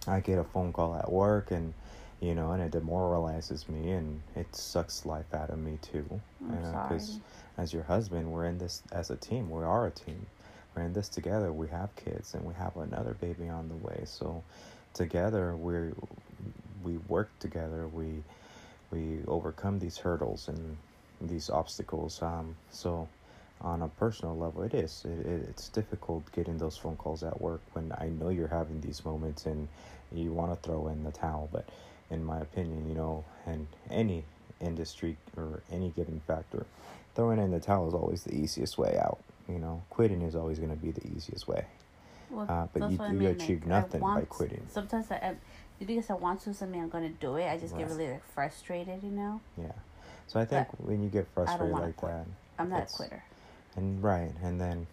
I 0.06 0.20
get 0.20 0.38
a 0.38 0.44
phone 0.44 0.72
call 0.72 0.94
at 0.94 1.10
work, 1.10 1.50
and 1.50 1.72
you 2.20 2.34
know, 2.34 2.52
and 2.52 2.62
it 2.62 2.72
demoralizes 2.72 3.68
me, 3.68 3.90
and 3.92 4.20
it 4.36 4.54
sucks 4.54 5.06
life 5.06 5.32
out 5.32 5.50
of 5.50 5.58
me 5.58 5.78
too. 5.80 6.04
I'm 6.44 6.54
you 6.56 6.60
know, 6.62 6.72
sorry. 6.88 7.00
as 7.56 7.72
your 7.72 7.84
husband, 7.84 8.30
we're 8.30 8.44
in 8.46 8.58
this 8.58 8.82
as 8.92 9.10
a 9.10 9.16
team. 9.16 9.50
We 9.50 9.62
are 9.64 9.86
a 9.86 9.90
team. 9.90 10.26
We're 10.78 10.84
in 10.84 10.92
this 10.92 11.08
together. 11.08 11.52
We 11.52 11.66
have 11.68 11.94
kids, 11.96 12.34
and 12.34 12.44
we 12.44 12.54
have 12.54 12.76
another 12.76 13.14
baby 13.14 13.48
on 13.48 13.68
the 13.68 13.74
way. 13.74 14.02
So, 14.04 14.44
together, 14.94 15.56
we 15.56 15.90
we 16.84 16.98
work 17.08 17.30
together. 17.40 17.88
We 17.88 18.22
we 18.92 19.18
overcome 19.26 19.80
these 19.80 19.98
hurdles 19.98 20.46
and 20.46 20.76
these 21.20 21.50
obstacles. 21.50 22.22
Um, 22.22 22.54
so, 22.70 23.08
on 23.60 23.82
a 23.82 23.88
personal 23.88 24.38
level, 24.38 24.62
it 24.62 24.72
is. 24.72 25.04
It, 25.04 25.26
it, 25.26 25.46
it's 25.48 25.68
difficult 25.68 26.30
getting 26.30 26.58
those 26.58 26.76
phone 26.76 26.94
calls 26.94 27.24
at 27.24 27.40
work 27.40 27.60
when 27.72 27.90
I 27.98 28.10
know 28.10 28.28
you're 28.28 28.46
having 28.46 28.80
these 28.80 29.04
moments 29.04 29.46
and 29.46 29.66
you 30.12 30.32
want 30.32 30.52
to 30.52 30.68
throw 30.68 30.86
in 30.86 31.02
the 31.02 31.10
towel. 31.10 31.48
But 31.50 31.68
in 32.08 32.22
my 32.24 32.38
opinion, 32.38 32.88
you 32.88 32.94
know, 32.94 33.24
in 33.48 33.66
any 33.90 34.22
industry 34.60 35.16
or 35.36 35.60
any 35.72 35.90
given 35.90 36.20
factor, 36.28 36.66
throwing 37.16 37.40
in 37.40 37.50
the 37.50 37.58
towel 37.58 37.88
is 37.88 37.94
always 37.94 38.22
the 38.22 38.36
easiest 38.36 38.78
way 38.78 38.96
out. 38.96 39.18
You 39.48 39.58
know, 39.58 39.82
quitting 39.90 40.22
is 40.22 40.36
always 40.36 40.58
going 40.58 40.70
to 40.70 40.76
be 40.76 40.90
the 40.90 41.06
easiest 41.16 41.48
way. 41.48 41.64
Well, 42.30 42.46
Uh, 42.48 42.66
but 42.72 42.90
you- 42.90 42.98
I 43.00 43.08
you 43.12 43.18
mean, 43.18 43.28
achieve 43.28 43.60
like, 43.60 43.68
nothing 43.68 44.00
by 44.00 44.22
quitting. 44.26 44.66
Sometimes 44.70 45.10
I, 45.10 45.16
I 45.16 45.36
because 45.84 46.10
I 46.10 46.14
want 46.14 46.40
to 46.42 46.52
something, 46.52 46.80
I'm 46.82 46.88
gonna 46.88 47.08
do 47.08 47.36
it. 47.36 47.48
I 47.48 47.56
just 47.56 47.76
get 47.76 47.88
really 47.88 48.10
like 48.10 48.24
frustrated, 48.34 49.02
you 49.02 49.10
know. 49.10 49.40
Yeah. 49.56 49.72
So 50.26 50.38
I 50.40 50.44
think 50.44 50.66
when 50.78 51.02
you 51.02 51.08
get 51.08 51.26
frustrated 51.28 51.72
like 51.72 51.96
quit. 51.96 52.12
that, 52.12 52.26
I'm 52.58 52.68
not 52.68 52.82
a 52.92 52.96
quitter. 52.96 53.22
And 53.76 54.02
right, 54.02 54.32
and 54.42 54.60
then 54.60 54.86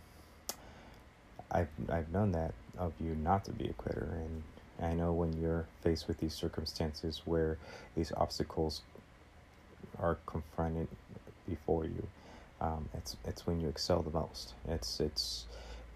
I've 1.51 1.69
I've 1.89 2.09
known 2.11 2.31
that 2.33 2.53
of 2.77 2.93
you 2.99 3.15
not 3.15 3.43
to 3.45 3.51
be 3.51 3.67
a 3.67 3.73
quitter, 3.73 4.07
and 4.13 4.43
I 4.79 4.93
know 4.93 5.11
when 5.11 5.33
you're 5.41 5.65
faced 5.81 6.07
with 6.07 6.19
these 6.19 6.33
circumstances 6.33 7.21
where 7.25 7.57
these 7.95 8.11
obstacles 8.15 8.81
are 9.99 10.17
confronted 10.25 10.87
before 11.49 11.85
you, 11.85 12.07
um, 12.65 12.89
it's 12.93 13.15
it's 13.25 13.45
when 13.45 13.59
you 13.59 13.67
excel 13.67 14.01
the 14.01 14.09
most. 14.09 14.53
It's 14.67 14.99
it's 14.99 15.45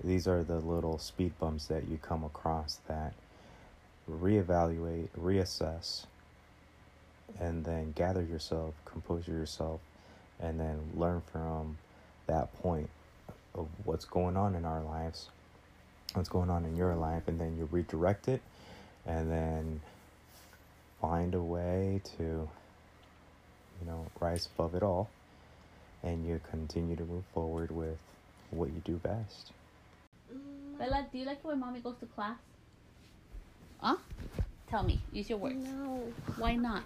these 0.03 0.27
are 0.27 0.43
the 0.43 0.59
little 0.59 0.97
speed 0.99 1.33
bumps 1.39 1.65
that 1.67 1.87
you 1.87 1.97
come 1.97 2.23
across 2.23 2.79
that 2.87 3.13
reevaluate, 4.09 5.09
reassess, 5.19 6.05
and 7.39 7.65
then 7.65 7.91
gather 7.93 8.23
yourself, 8.23 8.73
compose 8.85 9.27
yourself, 9.27 9.81
and 10.39 10.59
then 10.59 10.79
learn 10.95 11.21
from 11.31 11.77
that 12.27 12.53
point 12.61 12.89
of 13.55 13.67
what's 13.83 14.05
going 14.05 14.37
on 14.37 14.55
in 14.55 14.65
our 14.65 14.81
lives, 14.81 15.29
what's 16.13 16.29
going 16.29 16.49
on 16.49 16.65
in 16.65 16.75
your 16.77 16.95
life, 16.95 17.23
and 17.27 17.39
then 17.39 17.57
you 17.57 17.67
redirect 17.71 18.27
it, 18.27 18.41
and 19.05 19.31
then 19.31 19.81
find 21.01 21.33
a 21.33 21.41
way 21.41 22.01
to, 22.17 22.23
you 22.23 22.49
know, 23.85 24.05
rise 24.19 24.47
above 24.55 24.75
it 24.75 24.83
all, 24.83 25.09
and 26.03 26.25
you 26.25 26.39
continue 26.49 26.95
to 26.95 27.03
move 27.03 27.23
forward 27.33 27.71
with 27.71 27.97
what 28.51 28.69
you 28.69 28.81
do 28.85 28.95
best. 28.97 29.51
Bella, 30.77 31.05
do 31.11 31.17
you 31.17 31.25
like 31.25 31.39
it 31.39 31.45
when 31.45 31.59
mommy 31.59 31.79
goes 31.81 31.95
to 31.99 32.05
class? 32.05 32.37
Huh? 33.81 33.97
Tell 34.69 34.83
me. 34.83 34.99
Use 35.11 35.29
your 35.29 35.39
words. 35.39 35.55
No, 35.57 36.03
Why 36.37 36.55
not? 36.55 36.83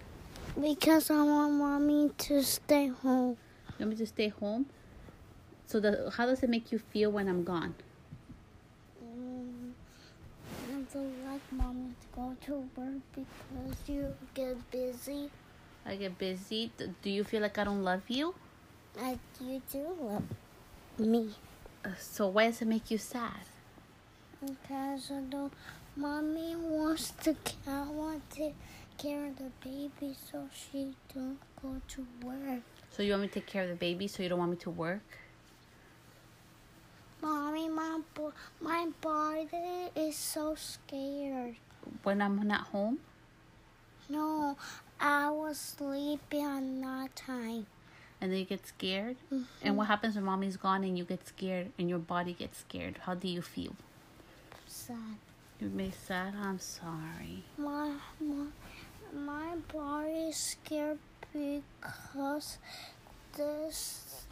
because 0.60 1.10
I 1.10 1.22
want 1.22 1.52
mommy 1.54 2.10
to 2.18 2.42
stay 2.42 2.86
home. 2.88 3.36
You 3.78 3.86
want 3.86 3.90
me 3.90 3.96
to 3.96 4.06
stay 4.06 4.28
home? 4.28 4.66
So 5.66 5.80
the 5.80 6.12
how 6.16 6.26
does 6.26 6.42
it 6.42 6.50
make 6.50 6.70
you 6.70 6.78
feel 6.78 7.10
when 7.10 7.28
I'm 7.28 7.42
gone? 7.44 7.74
Mm, 9.02 9.72
I 10.68 10.82
don't 10.92 11.24
like 11.26 11.40
mommy 11.52 11.90
to 12.00 12.06
go 12.14 12.36
to 12.46 12.52
work 12.76 13.02
because 13.14 13.88
you 13.88 14.14
get 14.34 14.56
busy. 14.70 15.30
I 15.86 15.96
get 15.96 16.18
busy. 16.18 16.70
Do 17.02 17.10
you 17.10 17.24
feel 17.24 17.42
like 17.42 17.58
I 17.58 17.64
don't 17.64 17.82
love 17.82 18.02
you? 18.08 18.34
And 18.98 19.18
you 19.40 19.60
do 19.72 19.86
love 20.00 20.22
me. 20.98 21.30
Uh, 21.84 21.90
So 21.98 22.28
why 22.28 22.46
does 22.46 22.62
it 22.62 22.68
make 22.68 22.90
you 22.90 22.98
sad? 22.98 23.44
Because 24.40 25.10
I 25.10 25.20
don't, 25.28 25.52
mommy 25.96 26.54
wants 26.56 27.12
to, 27.24 27.34
I 27.66 27.82
want 27.90 28.28
to 28.36 28.52
care 28.98 29.26
of 29.26 29.36
the 29.38 29.50
baby 29.62 30.14
so 30.30 30.48
she 30.54 30.94
don't 31.14 31.38
go 31.62 31.80
to 31.88 32.06
work. 32.22 32.62
So 32.90 33.02
you 33.02 33.10
want 33.12 33.22
me 33.22 33.28
to 33.28 33.34
take 33.34 33.46
care 33.46 33.64
of 33.64 33.70
the 33.70 33.74
baby, 33.74 34.06
so 34.06 34.22
you 34.22 34.28
don't 34.28 34.38
want 34.38 34.52
me 34.52 34.56
to 34.58 34.70
work? 34.70 35.02
Mommy, 37.20 37.68
my, 37.68 38.00
bo- 38.14 38.32
my 38.60 38.88
body 39.00 39.90
is 39.96 40.14
so 40.16 40.54
scared. 40.54 41.56
When 42.02 42.20
I'm 42.22 42.46
not 42.46 42.68
home? 42.68 42.98
No, 44.08 44.56
I 45.00 45.30
was 45.30 45.58
sleeping 45.58 46.44
on 46.44 46.80
that 46.82 47.16
time. 47.16 47.66
And 48.24 48.32
then 48.32 48.38
you 48.38 48.46
get 48.46 48.66
scared. 48.66 49.16
And 49.30 49.44
mm-hmm. 49.62 49.76
what 49.76 49.86
happens 49.86 50.14
when 50.14 50.24
mommy's 50.24 50.56
gone 50.56 50.82
and 50.82 50.96
you 50.96 51.04
get 51.04 51.28
scared 51.28 51.72
and 51.78 51.90
your 51.90 51.98
body 51.98 52.32
gets 52.32 52.60
scared? 52.60 53.00
How 53.02 53.12
do 53.12 53.28
you 53.28 53.42
feel? 53.42 53.76
Sad. 54.66 55.18
You 55.60 55.68
make 55.68 55.92
sad. 55.94 56.32
I'm 56.42 56.58
sorry. 56.58 57.44
My, 57.58 57.92
my, 58.18 58.46
my 59.14 59.56
body 59.70 60.30
is 60.30 60.36
scared 60.36 60.98
because 61.34 62.56
this, 63.36 64.24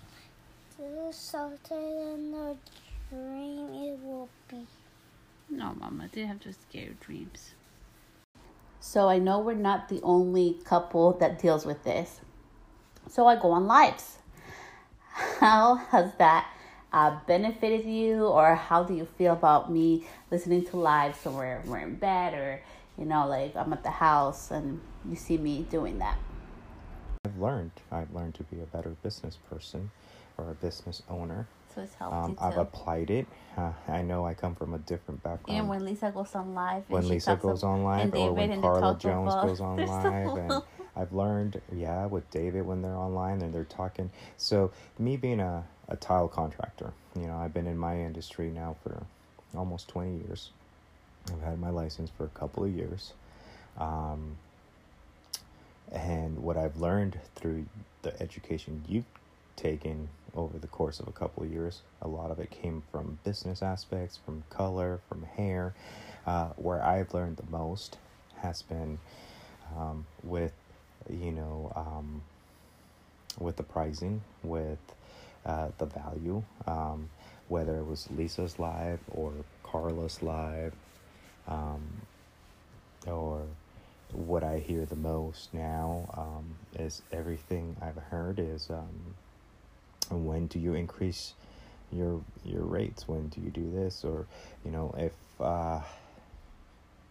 this 0.78 1.16
something 1.16 1.76
in 1.76 2.33
the 2.33 2.57
dream 3.11 3.74
it 3.74 3.98
will 4.02 4.31
be. 4.48 4.66
No, 5.50 5.74
mama, 5.78 6.09
didn't 6.09 6.28
have 6.28 6.40
to 6.40 6.55
scare 6.55 6.92
dreams. 6.98 7.50
So 8.81 9.11
I 9.11 9.18
know 9.18 9.40
we're 9.40 9.52
not 9.52 9.90
the 9.90 10.00
only 10.02 10.57
couple 10.64 11.12
that 11.18 11.38
deals 11.38 11.66
with 11.66 11.85
this. 11.85 12.22
So 13.09 13.27
I 13.27 13.37
go 13.37 13.51
on 13.53 13.67
lives. 13.67 14.19
How 15.41 15.77
has 15.77 16.12
that 16.19 16.49
uh, 16.93 17.19
benefited 17.27 17.85
you, 17.87 18.27
or 18.27 18.55
how 18.55 18.83
do 18.85 18.95
you 18.95 19.07
feel 19.07 19.33
about 19.33 19.73
me 19.73 20.07
listening 20.31 20.65
to 20.67 20.77
lives 20.77 21.19
when 21.25 21.35
we're, 21.35 21.62
we're 21.65 21.79
in 21.79 21.95
bed, 21.97 22.35
or 22.35 22.61
you 22.99 23.05
know, 23.07 23.27
like 23.27 23.57
I'm 23.57 23.73
at 23.73 23.83
the 23.83 23.91
house 23.91 24.51
and 24.51 24.81
you 25.09 25.17
see 25.17 25.38
me 25.38 25.67
doing 25.71 25.99
that? 25.99 26.19
I've 27.25 27.38
learned. 27.38 27.71
I've 27.91 28.12
learned 28.15 28.35
to 28.37 28.43
be 28.45 28.61
a 28.61 28.67
better 28.67 28.91
business 29.03 29.38
person 29.49 29.91
or 30.37 30.51
a 30.51 30.55
business 30.55 31.03
owner. 31.09 31.47
So 31.75 31.81
it's 31.83 31.95
helped 31.95 32.15
Um, 32.15 32.37
I've 32.41 32.59
applied 32.59 33.11
it. 33.11 33.27
Uh, 33.57 33.73
I 33.88 34.03
know 34.03 34.27
I 34.27 34.35
come 34.35 34.55
from 34.55 34.75
a 34.75 34.79
different 34.79 35.23
background. 35.23 35.61
and 35.61 35.69
when 35.69 35.85
Lisa 35.85 36.11
goes 36.11 36.35
on 36.35 36.55
live, 36.55 36.85
when 36.88 37.09
Lisa 37.09 37.37
goes 37.41 37.62
on 37.62 37.85
live 37.85 38.12
and 38.12 38.15
or 38.15 38.33
when 38.33 38.61
Carla 38.61 38.97
Jones 38.97 39.35
goes 39.37 39.61
on 39.61 39.87
live 39.87 40.37
and 40.37 40.62
I've 40.96 41.12
learned 41.12 41.61
yeah 41.74 42.07
with 42.07 42.31
David 42.31 42.66
when 42.66 42.83
they're 42.83 42.96
online 42.96 43.42
and 43.42 43.55
they're 43.55 43.64
talking. 43.64 44.11
So 44.37 44.72
me 44.98 45.16
being 45.16 45.40
a, 45.40 45.64
a 45.88 45.96
tile 45.96 46.28
contractor 46.28 46.92
you 47.16 47.26
know 47.26 47.37
I've 47.37 47.55
been 47.55 47.66
in 47.66 47.78
my 47.78 48.00
industry 48.00 48.50
now 48.50 48.76
for 48.83 49.05
almost 49.57 49.88
20 49.88 50.18
years. 50.26 50.50
I've 51.33 51.42
had 51.42 51.59
my 51.61 51.70
license 51.70 52.11
for 52.16 52.24
a 52.24 52.28
couple 52.31 52.64
of 52.64 52.74
years. 52.74 53.12
Um, 53.78 54.37
And 55.92 56.38
what 56.42 56.57
I've 56.57 56.76
learned 56.76 57.20
through 57.37 57.66
the 58.02 58.20
education 58.22 58.85
you've 58.88 59.05
taken 59.57 60.09
over 60.35 60.59
the 60.59 60.66
course 60.66 61.00
of 61.00 61.09
a 61.09 61.12
couple 61.12 61.42
of 61.42 61.52
years, 61.52 61.83
a 62.00 62.09
lot 62.09 62.31
of 62.31 62.38
it 62.40 62.50
came 62.50 62.83
from 62.90 63.18
business 63.24 63.62
aspects, 63.62 64.18
from 64.24 64.44
color, 64.50 65.00
from 65.09 65.22
hair. 65.24 65.74
Uh, 66.26 66.48
where 66.57 66.83
I've 66.85 67.12
learned 67.14 67.37
the 67.37 67.50
most 67.50 67.98
has 68.38 68.62
been 68.62 68.98
um, 69.76 70.07
with, 70.22 70.52
you 71.11 71.33
know, 71.33 71.73
um, 71.77 72.23
with 73.38 73.57
the 73.57 73.62
pricing, 73.62 74.23
with 74.43 74.79
uh, 75.47 75.69
the 75.79 75.87
value, 75.87 76.43
um, 76.67 77.09
whether 77.49 77.77
it 77.79 77.87
was 77.87 78.09
Lisa's 78.17 78.59
live 78.59 79.01
or 79.11 79.33
Carla's 79.62 80.23
live, 80.23 80.73
um, 81.49 81.83
or 83.07 83.43
what 84.12 84.45
I 84.45 84.59
hear 84.59 84.85
the 84.85 84.97
most 84.97 85.53
now 85.55 86.09
um, 86.17 86.57
is 86.85 87.03
everything 87.12 87.77
I've 87.81 87.97
heard 87.97 88.38
is 88.38 88.71
um, 88.71 89.15
when 90.11 90.47
do 90.47 90.59
you 90.59 90.75
increase 90.75 91.35
your 91.91 92.21
your 92.45 92.62
rates? 92.62 93.09
When 93.09 93.29
do 93.29 93.41
you 93.41 93.51
do 93.51 93.71
this? 93.73 94.05
Or 94.05 94.27
you 94.65 94.71
know 94.71 94.95
if 94.99 95.12
uh, 95.41 95.81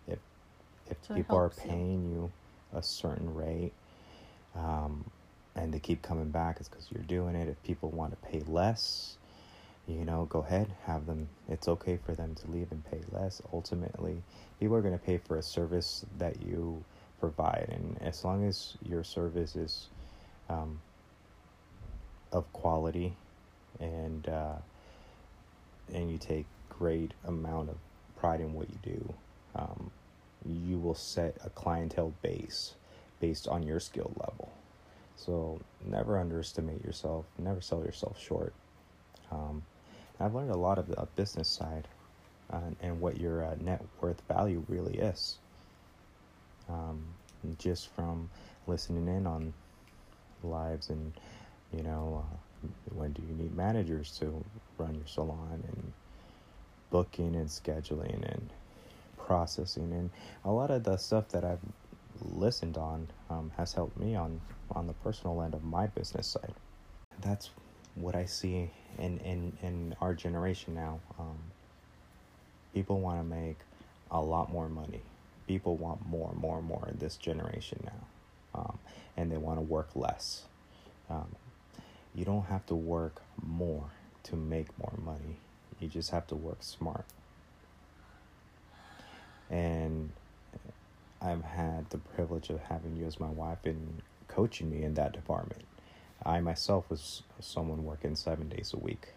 if 0.07 0.19
if 0.89 0.97
So 1.07 1.15
people 1.15 1.37
are 1.37 1.49
helps 1.49 1.57
you. 1.65 1.69
paying 1.69 2.11
you 2.11 2.31
a 2.73 2.83
certain 2.83 3.33
rate 3.33 3.73
um, 4.55 5.05
and 5.55 5.73
they 5.73 5.79
keep 5.79 6.01
coming 6.01 6.29
back, 6.29 6.57
it's 6.59 6.69
because 6.69 6.87
you're 6.91 7.03
doing 7.03 7.35
it. 7.35 7.47
If 7.47 7.61
people 7.63 7.89
want 7.89 8.11
to 8.11 8.29
pay 8.29 8.41
less, 8.47 9.17
you 9.87 10.05
know, 10.05 10.25
go 10.29 10.39
ahead, 10.39 10.67
have 10.85 11.05
them. 11.05 11.27
It's 11.49 11.67
okay 11.67 11.97
for 12.05 12.13
them 12.13 12.35
to 12.35 12.51
leave 12.51 12.71
and 12.71 12.83
pay 12.89 13.01
less. 13.11 13.41
Ultimately, 13.51 14.21
people 14.59 14.75
are 14.75 14.81
going 14.81 14.97
to 14.97 15.03
pay 15.03 15.17
for 15.17 15.37
a 15.37 15.43
service 15.43 16.05
that 16.17 16.41
you 16.41 16.83
provide, 17.19 17.67
and 17.69 17.97
as 18.01 18.23
long 18.23 18.45
as 18.45 18.77
your 18.87 19.03
service 19.03 19.55
is 19.55 19.87
um, 20.49 20.79
of 22.31 22.51
quality 22.53 23.13
and 23.79 24.27
uh, 24.27 24.55
and 25.93 26.11
you 26.11 26.17
take 26.17 26.45
great 26.69 27.11
amount 27.25 27.69
of 27.69 27.75
pride 28.17 28.39
in 28.39 28.53
what 28.53 28.67
you 28.69 28.77
do, 28.83 29.13
um, 29.55 29.91
you 30.45 30.77
will 30.77 30.95
set 30.95 31.37
a 31.43 31.49
clientele 31.49 32.13
base 32.21 32.75
based 33.19 33.47
on 33.47 33.63
your 33.63 33.79
skill 33.79 34.11
level. 34.17 34.40
So 35.25 35.59
never 35.85 36.17
underestimate 36.17 36.83
yourself. 36.83 37.25
Never 37.37 37.61
sell 37.61 37.83
yourself 37.83 38.19
short. 38.19 38.53
Um, 39.31 39.61
I've 40.19 40.33
learned 40.33 40.49
a 40.49 40.57
lot 40.57 40.79
of 40.79 40.87
the 40.87 41.07
business 41.15 41.47
side 41.47 41.87
uh, 42.51 42.59
and 42.81 42.99
what 42.99 43.19
your 43.19 43.45
uh, 43.45 43.55
net 43.61 43.83
worth 44.01 44.19
value 44.27 44.63
really 44.67 44.97
is. 44.97 45.37
Um, 46.67 47.05
just 47.59 47.89
from 47.89 48.29
listening 48.65 49.07
in 49.07 49.27
on 49.27 49.53
lives 50.43 50.89
and 50.89 51.13
you 51.75 51.83
know 51.83 52.23
uh, 52.23 52.67
when 52.95 53.11
do 53.13 53.21
you 53.27 53.35
need 53.35 53.55
managers 53.55 54.17
to 54.19 54.43
run 54.77 54.95
your 54.95 55.07
salon 55.07 55.63
and 55.67 55.93
booking 56.89 57.35
and 57.35 57.47
scheduling 57.47 58.23
and 58.31 58.49
processing 59.17 59.91
and 59.91 60.09
a 60.45 60.51
lot 60.51 60.71
of 60.71 60.83
the 60.83 60.97
stuff 60.97 61.29
that 61.29 61.43
I've 61.43 61.59
listened 62.31 62.77
on 62.77 63.07
um, 63.31 63.51
has 63.57 63.73
helped 63.73 63.97
me 63.97 64.15
on 64.15 64.41
on 64.71 64.87
the 64.87 64.93
personal 64.93 65.41
end 65.41 65.53
of 65.53 65.63
my 65.63 65.87
business 65.87 66.27
side. 66.27 66.53
That's 67.21 67.49
what 67.95 68.15
I 68.15 68.25
see 68.25 68.69
in 68.97 69.17
in 69.19 69.53
in 69.61 69.95
our 70.01 70.13
generation 70.13 70.75
now. 70.75 70.99
Um, 71.19 71.37
people 72.73 72.99
want 72.99 73.19
to 73.19 73.23
make 73.23 73.57
a 74.09 74.21
lot 74.21 74.51
more 74.51 74.69
money. 74.69 75.01
People 75.47 75.75
want 75.75 76.05
more, 76.07 76.33
more, 76.35 76.61
more 76.61 76.87
in 76.89 76.97
this 76.99 77.17
generation 77.17 77.79
now, 77.83 78.59
um, 78.59 78.79
and 79.17 79.31
they 79.31 79.37
want 79.37 79.57
to 79.57 79.61
work 79.61 79.89
less. 79.95 80.43
Um, 81.09 81.35
you 82.15 82.25
don't 82.25 82.45
have 82.45 82.65
to 82.67 82.75
work 82.75 83.21
more 83.41 83.85
to 84.23 84.35
make 84.35 84.67
more 84.77 84.93
money. 85.03 85.37
You 85.79 85.87
just 85.87 86.11
have 86.11 86.27
to 86.27 86.35
work 86.35 86.57
smart. 86.61 87.05
And 89.49 90.11
I've 91.21 91.43
had 91.43 91.89
the 91.89 91.97
privilege 91.99 92.49
of 92.49 92.59
having 92.61 92.95
you 92.97 93.05
as 93.05 93.19
my 93.19 93.29
wife 93.29 93.59
and 93.65 94.01
coaching 94.27 94.71
me 94.71 94.83
in 94.83 94.95
that 94.95 95.11
department. 95.13 95.61
I 96.25 96.39
myself 96.39 96.89
was 96.89 97.23
someone 97.39 97.83
working 97.83 98.15
seven 98.15 98.49
days 98.49 98.73
a 98.73 98.77
week, 98.77 99.09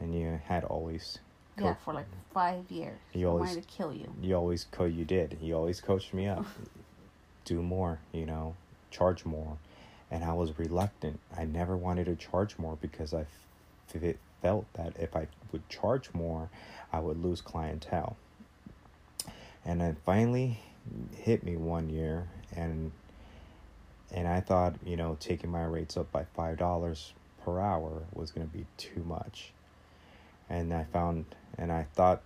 and 0.00 0.14
you 0.14 0.40
had 0.46 0.64
always 0.64 1.18
Yeah, 1.58 1.74
for 1.84 1.92
like 1.94 2.06
five 2.32 2.70
years. 2.70 2.98
You 3.12 3.26
I 3.28 3.30
always- 3.30 3.50
wanted 3.50 3.68
to 3.68 3.68
kill 3.76 3.92
you. 3.92 4.12
you 4.20 4.34
always 4.36 4.64
co 4.70 4.84
you 4.84 5.04
did 5.04 5.38
you 5.40 5.54
always 5.56 5.80
coached 5.80 6.14
me 6.14 6.26
up 6.28 6.44
do 7.44 7.60
more 7.62 7.98
you 8.12 8.24
know 8.24 8.54
charge 8.90 9.24
more 9.24 9.58
and 10.10 10.22
i 10.24 10.32
was 10.32 10.56
reluctant 10.58 11.18
i 11.36 11.44
never 11.44 11.76
wanted 11.76 12.04
to 12.06 12.14
charge 12.14 12.56
more 12.58 12.76
because 12.80 13.12
i 13.12 13.22
f- 13.92 14.14
felt 14.40 14.64
that 14.74 14.92
if 14.98 15.14
i 15.16 15.26
would 15.50 15.68
charge 15.68 16.08
more 16.14 16.48
i 16.92 17.00
would 17.00 17.20
lose 17.22 17.40
clientele 17.40 18.16
and 19.64 19.82
it 19.82 19.96
finally 20.06 20.60
hit 21.16 21.42
me 21.44 21.56
one 21.56 21.88
year 21.90 22.28
and 22.54 22.92
and 24.12 24.28
i 24.28 24.40
thought 24.40 24.74
you 24.84 24.96
know 24.96 25.16
taking 25.20 25.50
my 25.50 25.64
rates 25.64 25.96
up 25.96 26.10
by 26.12 26.24
five 26.34 26.58
dollars 26.58 27.12
per 27.44 27.60
hour 27.60 28.02
was 28.12 28.30
to 28.46 28.52
be 28.52 28.66
too 28.76 29.02
much 29.04 29.52
and 30.50 30.72
i 30.72 30.84
found 30.84 31.24
and 31.58 31.72
i 31.72 31.86
thought 31.94 32.22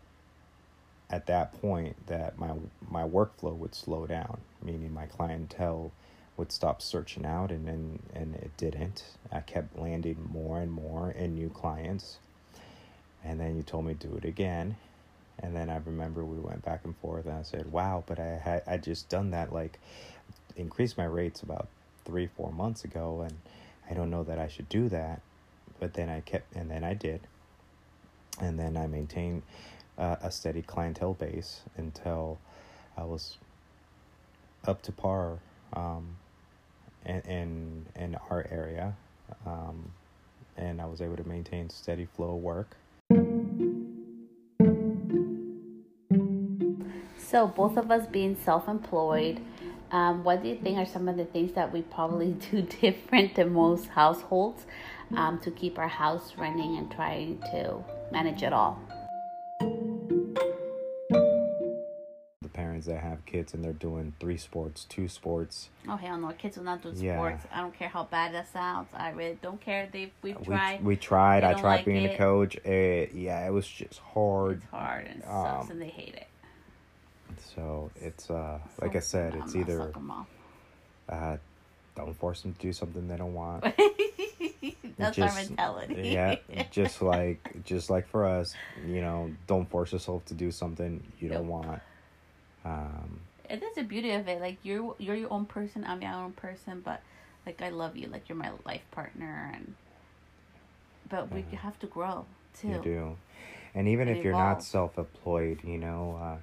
at 1.11 1.27
that 1.27 1.61
point 1.61 2.07
that 2.07 2.38
my 2.38 2.53
my 2.90 3.03
workflow 3.03 3.57
would 3.57 3.75
slow 3.75 4.07
down, 4.07 4.38
meaning 4.62 4.92
my 4.92 5.07
clientele 5.07 5.92
would 6.37 6.53
stop 6.53 6.83
searching 6.83 7.25
out 7.25 7.51
and 7.51 7.69
and, 7.69 8.01
and 8.14 8.35
it 8.37 8.51
didn't. 8.57 9.05
I 9.31 9.40
kept 9.40 9.79
landing 9.79 10.29
more 10.33 10.61
and 10.61 10.71
more 10.73 11.11
in 11.11 11.35
new 11.35 11.49
clients. 11.49 12.19
And 13.25 13.40
then 13.40 13.57
you 13.57 13.62
told 13.62 13.87
me 13.87 13.95
do 13.95 14.14
it 14.16 14.25
again. 14.25 14.77
And 15.42 15.55
then 15.55 15.68
I 15.68 15.77
remember 15.77 16.25
we 16.25 16.38
went 16.38 16.64
back 16.64 16.81
and 16.85 16.96
forth 16.96 17.27
and 17.27 17.35
I 17.35 17.42
said, 17.42 17.70
Wow, 17.70 18.05
but 18.07 18.18
I 18.18 18.38
had 18.42 18.62
I 18.66 18.79
just 18.79 19.09
done 19.09 19.31
that 19.31 19.53
like 19.53 19.79
increased 20.57 20.96
my 20.96 21.05
rates 21.05 21.42
about 21.42 21.68
three, 22.05 22.29
four 22.37 22.53
months 22.53 22.85
ago 22.85 23.22
and 23.22 23.35
I 23.90 23.94
don't 23.94 24.11
know 24.11 24.25
that 24.25 24.38
I 24.38 24.49
should 24.49 24.68
do 24.68 24.88
that. 24.88 25.20
But 25.79 25.94
then 25.94 26.09
I 26.09 26.20
kept 26.20 26.55
and 26.57 26.70
then 26.70 26.85
I 26.85 26.94
did. 26.94 27.20
And 28.40 28.59
then 28.59 28.77
I 28.77 28.87
maintained 28.87 29.42
uh, 29.99 30.16
a 30.22 30.31
steady 30.31 30.62
clientele 30.62 31.14
base 31.14 31.61
until 31.77 32.38
I 32.96 33.05
was 33.05 33.37
up 34.66 34.83
to 34.83 34.92
par 34.92 35.38
um, 35.72 36.16
in, 37.05 37.20
in 37.20 37.87
in 37.94 38.14
our 38.31 38.46
area, 38.51 38.94
um, 39.46 39.92
and 40.57 40.81
I 40.81 40.87
was 40.87 41.01
able 41.01 41.16
to 41.16 41.27
maintain 41.27 41.70
steady 41.70 42.07
flow 42.07 42.37
of 42.37 42.42
work. 42.42 42.77
So, 47.37 47.46
both 47.46 47.77
of 47.77 47.90
us 47.90 48.07
being 48.07 48.35
self 48.35 48.66
employed, 48.66 49.42
um, 49.92 50.25
what 50.25 50.42
do 50.42 50.49
you 50.49 50.57
think 50.57 50.79
are 50.79 50.87
some 50.87 51.07
of 51.07 51.18
the 51.18 51.27
things 51.27 51.53
that 51.53 51.70
we 51.70 51.83
probably 51.83 52.33
do 52.51 52.62
different 52.62 53.35
than 53.35 53.53
most 53.53 53.88
households 53.88 54.64
um, 55.14 55.38
to 55.40 55.51
keep 55.51 55.79
our 55.79 55.87
house 55.87 56.33
running 56.38 56.79
and 56.79 56.90
trying 56.90 57.38
to 57.53 57.85
manage 58.11 58.42
it 58.42 58.55
all? 58.55 58.81
The 62.40 62.49
parents 62.55 62.87
that 62.87 63.03
have 63.03 63.27
kids 63.27 63.53
and 63.53 63.62
they're 63.62 63.75
doing 63.75 64.14
three 64.18 64.38
sports, 64.38 64.85
two 64.88 65.07
sports. 65.07 65.68
Oh, 65.87 65.96
hell 65.96 66.16
no. 66.16 66.31
Kids 66.38 66.57
will 66.57 66.64
not 66.64 66.83
do 66.83 66.94
Yeah. 66.96 67.16
sports. 67.18 67.44
I 67.53 67.61
don't 67.61 67.79
care 67.79 67.88
how 67.90 68.05
bad 68.05 68.33
that 68.33 68.51
sounds. 68.51 68.88
I 68.94 69.11
really 69.11 69.38
don't 69.42 69.61
care. 69.61 69.90
They, 69.92 70.11
we've 70.22 70.38
We, 70.40 70.46
tried. 70.46 70.83
we 70.83 70.96
tried. 70.96 71.42
They 71.42 71.49
I 71.49 71.53
tried 71.53 71.77
like 71.77 71.85
being 71.85 72.07
a 72.07 72.16
coach. 72.16 72.57
It, 72.64 73.12
yeah, 73.12 73.46
it 73.46 73.51
was 73.53 73.68
just 73.68 73.99
hard. 73.99 74.62
it's 74.62 74.70
hard 74.70 75.07
and 75.07 75.18
it 75.18 75.25
sucks 75.27 75.66
Um, 75.66 75.72
and 75.72 75.83
they 75.83 75.88
hate 75.88 76.14
it. 76.14 76.29
So 77.55 77.91
it's 77.97 78.31
uh, 78.31 78.59
like 78.81 78.97
I 78.97 79.01
said, 79.01 79.35
I'm 79.35 79.43
it's 79.43 79.55
either 79.57 79.93
'em 79.95 80.11
off. 80.11 80.27
uh, 81.09 81.37
don't 81.95 82.15
force 82.19 82.43
them 82.43 82.53
to 82.55 82.59
do 82.61 82.73
something 82.73 83.09
they 83.09 83.17
don't 83.17 83.35
want. 83.35 83.65
That's 84.99 85.19
our 85.19 85.33
mentality. 85.35 86.11
yeah, 86.13 86.37
just 86.71 87.03
like 87.15 87.65
just 87.65 87.91
like 87.91 88.09
for 88.09 88.25
us, 88.27 88.55
you 88.87 89.01
know, 89.01 89.31
don't 89.47 89.69
force 89.69 89.93
yourself 89.93 90.25
to 90.27 90.35
do 90.35 90.51
something 90.51 91.03
you 91.21 91.29
don't 91.29 91.49
want. 91.49 91.81
Um, 92.65 93.21
And 93.49 93.61
that's 93.63 93.77
the 93.77 93.85
beauty 93.85 94.11
of 94.13 94.27
it. 94.27 94.41
Like 94.41 94.59
you're 94.63 94.95
you're 94.99 95.15
your 95.17 95.33
own 95.33 95.45
person. 95.47 95.85
I'm 95.85 96.01
my 96.01 96.13
own 96.15 96.33
person. 96.33 96.81
But 96.85 97.01
like 97.47 97.61
I 97.63 97.69
love 97.71 97.97
you. 97.97 98.09
Like 98.09 98.29
you're 98.29 98.39
my 98.39 98.51
life 98.65 98.83
partner. 98.91 99.53
And 99.55 99.75
but 101.09 101.31
we 101.31 101.45
have 101.57 101.79
to 101.81 101.87
grow 101.87 102.25
too. 102.59 102.69
you 102.69 102.81
do, 102.83 103.17
and 103.75 103.87
even 103.87 104.09
And 104.09 104.17
if 104.19 104.25
you're 104.25 104.33
not 104.33 104.65
self-employed, 104.65 105.61
you 105.63 105.79
know, 105.79 106.19
uh, 106.21 106.37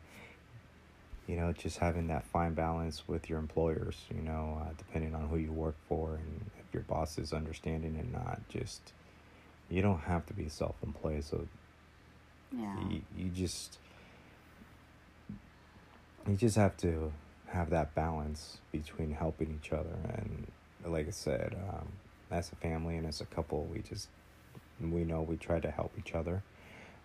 you 1.33 1.39
know, 1.39 1.51
just 1.51 1.79
having 1.79 2.05
that 2.09 2.23
fine 2.25 2.53
balance 2.53 3.07
with 3.07 3.27
your 3.27 3.39
employers, 3.39 3.95
you 4.15 4.21
know, 4.21 4.61
uh, 4.61 4.69
depending 4.77 5.15
on 5.15 5.27
who 5.29 5.37
you 5.37 5.51
work 5.51 5.73
for 5.89 6.13
and 6.13 6.45
if 6.59 6.71
your 6.71 6.83
boss 6.83 7.17
is 7.17 7.33
understanding 7.33 7.97
and 7.99 8.13
not, 8.13 8.39
just 8.49 8.93
you 9.67 9.81
don't 9.81 10.01
have 10.01 10.27
to 10.27 10.33
be 10.33 10.47
self-employed, 10.47 11.23
so 11.23 11.47
Yeah. 12.55 12.75
you, 12.87 13.01
you 13.17 13.29
just 13.29 13.79
you 16.27 16.35
just 16.35 16.55
have 16.55 16.77
to 16.77 17.11
have 17.47 17.71
that 17.71 17.95
balance 17.95 18.59
between 18.71 19.11
helping 19.11 19.59
each 19.59 19.73
other 19.73 19.97
and 20.15 20.45
like 20.85 21.07
I 21.07 21.11
said, 21.11 21.55
um, 21.67 21.87
as 22.29 22.51
a 22.51 22.55
family 22.57 22.95
and 22.97 23.07
as 23.07 23.21
a 23.21 23.25
couple, 23.25 23.67
we 23.73 23.79
just 23.79 24.07
we 24.79 25.03
know 25.03 25.23
we 25.23 25.37
try 25.37 25.59
to 25.59 25.71
help 25.71 25.93
each 25.97 26.13
other. 26.13 26.43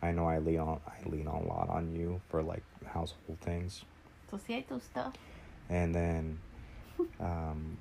I 0.03 0.13
know 0.13 0.27
I 0.27 0.39
lean 0.39 0.59
on 0.59 0.81
I 0.87 1.09
lean 1.09 1.27
on 1.27 1.45
a 1.45 1.47
lot 1.47 1.71
on 1.71 1.95
you 1.97 2.21
for 2.29 2.43
like 2.43 2.63
household 2.93 3.39
things, 3.41 3.85
So 4.31 4.39
hay 4.47 4.63
tu 4.69 4.81
stuff. 4.81 5.15
and 5.71 5.95
then, 5.95 6.39
um, 7.21 7.77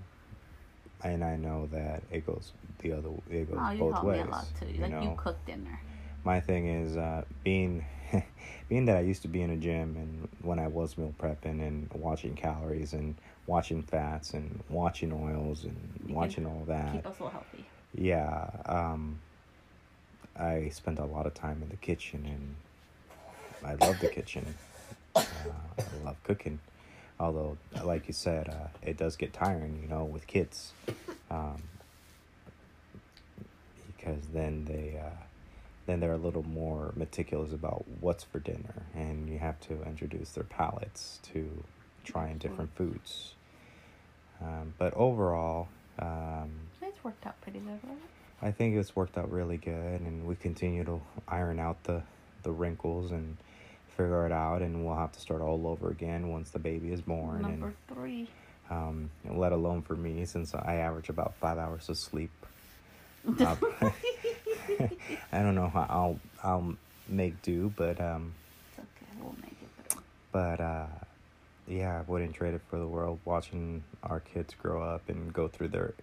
and 1.03 1.23
I 1.23 1.35
know 1.35 1.67
that 1.71 2.03
it 2.11 2.25
goes 2.25 2.51
the 2.79 2.93
other 2.93 3.09
it 3.29 3.49
goes 3.49 3.59
Oh, 3.61 3.71
you 3.71 3.79
both 3.79 4.03
ways. 4.03 4.23
me 4.25 4.29
a 4.29 4.31
lot 4.31 4.45
too. 4.59 4.65
you 4.67 4.81
Like 4.81 4.91
you 5.03 5.13
cook 5.17 5.45
dinner. 5.45 5.79
my 6.23 6.39
thing 6.39 6.67
is 6.67 6.95
uh, 6.97 7.23
being 7.43 7.85
being 8.69 8.85
that 8.85 8.97
I 8.97 9.01
used 9.01 9.21
to 9.23 9.27
be 9.27 9.41
in 9.41 9.49
a 9.49 9.57
gym 9.57 9.95
and 9.97 10.27
when 10.41 10.59
I 10.59 10.67
was 10.67 10.97
meal 10.97 11.13
prepping 11.19 11.61
and 11.65 11.89
watching 11.93 12.35
calories 12.35 12.93
and 12.93 13.15
watching 13.45 13.81
fats 13.83 14.33
and 14.33 14.61
watching 14.69 15.11
oils 15.11 15.63
and 15.65 15.75
You 16.07 16.15
watching 16.15 16.45
all 16.45 16.63
that. 16.67 16.93
Keep 16.93 17.05
us 17.07 17.15
all 17.21 17.29
healthy. 17.29 17.65
Yeah, 17.93 18.49
um, 18.65 19.19
I 20.37 20.69
spent 20.69 20.99
a 20.99 21.05
lot 21.05 21.25
of 21.25 21.33
time 21.33 21.61
in 21.63 21.69
the 21.69 21.77
kitchen 21.77 22.25
and 22.25 22.55
I 23.65 23.73
love 23.85 23.99
the 23.99 24.07
kitchen. 24.09 24.55
Uh, 25.17 25.23
I 25.79 26.05
love 26.05 26.23
cooking. 26.23 26.59
Although, 27.19 27.57
like 27.83 28.07
you 28.07 28.13
said, 28.13 28.47
uh, 28.49 28.67
it 28.81 28.97
does 28.97 29.15
get 29.15 29.33
tiring, 29.33 29.79
you 29.81 29.87
know, 29.87 30.03
with 30.03 30.27
kids. 30.27 30.71
Um, 31.31 31.63
because 33.95 34.27
then 34.33 34.65
they, 34.65 34.99
uh, 35.03 35.09
then 35.87 35.99
they're 35.99 36.13
a 36.13 36.17
little 36.17 36.43
more 36.43 36.93
meticulous 36.95 37.51
about 37.51 37.85
what's 37.99 38.23
for 38.23 38.39
dinner, 38.39 38.83
and 38.93 39.27
you 39.29 39.39
have 39.39 39.59
to 39.61 39.83
introduce 39.83 40.31
their 40.31 40.43
palates 40.43 41.19
to 41.33 41.63
trying 42.03 42.37
different 42.37 42.75
foods. 42.75 43.33
Um, 44.41 44.73
but 44.77 44.93
overall, 44.93 45.67
um, 45.99 46.51
It's 46.81 47.03
worked 47.03 47.25
out 47.25 47.39
pretty 47.41 47.59
good, 47.59 47.79
right? 47.83 47.97
I 48.41 48.51
think 48.51 48.75
it's 48.75 48.95
worked 48.95 49.17
out 49.17 49.31
really 49.31 49.57
good, 49.57 50.01
and 50.01 50.27
we 50.27 50.35
continue 50.35 50.83
to 50.83 51.01
iron 51.27 51.59
out 51.59 51.83
the 51.83 52.03
the 52.43 52.51
wrinkles 52.51 53.11
and 53.11 53.35
figure 53.97 54.25
it 54.25 54.31
out, 54.31 54.61
and 54.61 54.85
we'll 54.85 54.95
have 54.95 55.11
to 55.13 55.19
start 55.19 55.41
all 55.41 55.67
over 55.67 55.89
again 55.89 56.29
once 56.29 56.51
the 56.51 56.59
baby 56.59 56.91
is 56.93 57.01
born, 57.01 57.41
Number 57.41 57.73
three. 57.93 58.29
and 58.69 59.09
um, 59.25 59.37
let 59.37 59.51
alone 59.51 59.81
for 59.81 59.95
me 59.95 60.23
since 60.25 60.53
I 60.55 60.75
average 60.75 61.09
about 61.09 61.33
five 61.35 61.57
hours 61.57 61.89
of 61.89 61.97
sleep. 61.97 62.31
Uh, 63.41 63.55
I 65.33 65.39
don't 65.41 65.55
know 65.55 65.67
how 65.67 65.85
I'll 65.89 66.19
I'll 66.43 66.75
make 67.09 67.41
do, 67.41 67.73
but 67.75 67.99
um, 67.99 68.33
It's 68.71 68.79
okay. 68.79 69.11
We'll 69.21 69.35
make 69.41 69.51
it 69.61 69.89
through. 69.91 70.01
but 70.31 70.61
uh, 70.61 70.85
yeah, 71.67 71.99
I 71.99 72.09
wouldn't 72.09 72.35
trade 72.35 72.53
it 72.53 72.61
for 72.69 72.77
the 72.79 72.87
world. 72.87 73.19
Watching 73.25 73.83
our 74.03 74.21
kids 74.21 74.53
grow 74.53 74.81
up 74.81 75.09
and 75.09 75.33
go 75.33 75.49
through 75.49 75.69
their, 75.69 75.93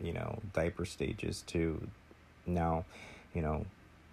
you 0.00 0.14
know, 0.14 0.38
diaper 0.54 0.86
stages 0.86 1.42
to 1.48 1.86
now, 2.46 2.84
you 3.34 3.42
know, 3.42 3.66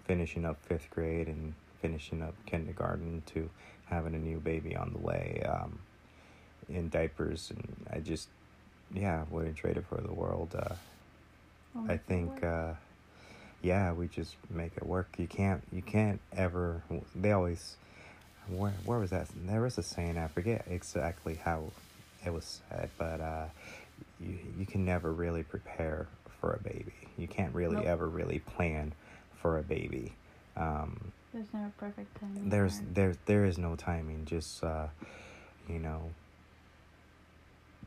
finishing 0.06 0.44
up 0.44 0.58
fifth 0.66 0.90
grade 0.90 1.28
and 1.28 1.54
finishing 1.82 2.22
up 2.22 2.36
kindergarten 2.46 3.24
to 3.28 3.50
having 3.86 4.14
a 4.16 4.20
new 4.20 4.40
baby 4.40 4.76
on 4.76 4.94
the 4.94 5.00
way 5.00 5.44
um, 5.48 5.80
in 6.68 6.90
diapers, 6.90 7.52
and 7.52 7.86
I 7.92 8.00
just, 8.00 8.28
yeah, 8.94 9.24
wouldn't 9.30 9.58
trade 9.58 9.78
it 9.78 9.86
for 9.88 10.00
the 10.02 10.14
world. 10.14 10.56
Uh, 10.58 10.76
We'll 11.74 11.92
I 11.92 11.98
think, 11.98 12.44
uh, 12.44 12.74
yeah, 13.62 13.94
we 13.94 14.08
just 14.08 14.36
make 14.50 14.72
it 14.76 14.86
work. 14.86 15.08
You 15.18 15.28
can't, 15.28 15.62
you 15.72 15.82
can't 15.82 16.20
ever. 16.36 16.82
They 17.16 17.32
always, 17.32 17.76
where, 18.48 18.74
where 18.86 19.00
was 19.00 19.12
that? 19.12 19.28
There 19.46 19.62
was 19.62 19.78
a 19.78 19.84
saying. 19.84 20.18
I 20.18 20.28
forget 20.28 20.66
exactly 20.70 21.36
how 21.36 21.66
it 22.26 22.34
was 22.34 22.62
said, 22.70 22.90
but 22.98 23.22
uh, 23.22 23.46
you 24.20 24.38
you 24.58 24.66
can 24.66 24.84
never 24.84 25.12
really 25.12 25.44
prepare 25.44 26.08
for 26.42 26.54
a 26.54 26.60
baby. 26.60 26.94
You 27.18 27.28
can't 27.28 27.54
really 27.54 27.78
Nope. 27.78 27.86
ever 27.86 28.08
really 28.08 28.40
plan 28.40 28.94
for 29.42 29.58
a 29.58 29.64
baby. 29.64 30.14
Um, 30.58 31.12
There's 31.34 31.54
never 31.54 31.72
perfect 31.78 32.20
timing. 32.20 32.50
there's 32.50 32.82
there 32.94 33.16
there 33.26 33.46
is 33.46 33.58
no 33.58 33.76
timing. 33.76 34.26
Just 34.26 34.64
uh, 34.64 34.88
you 35.68 35.80
know, 35.80 36.12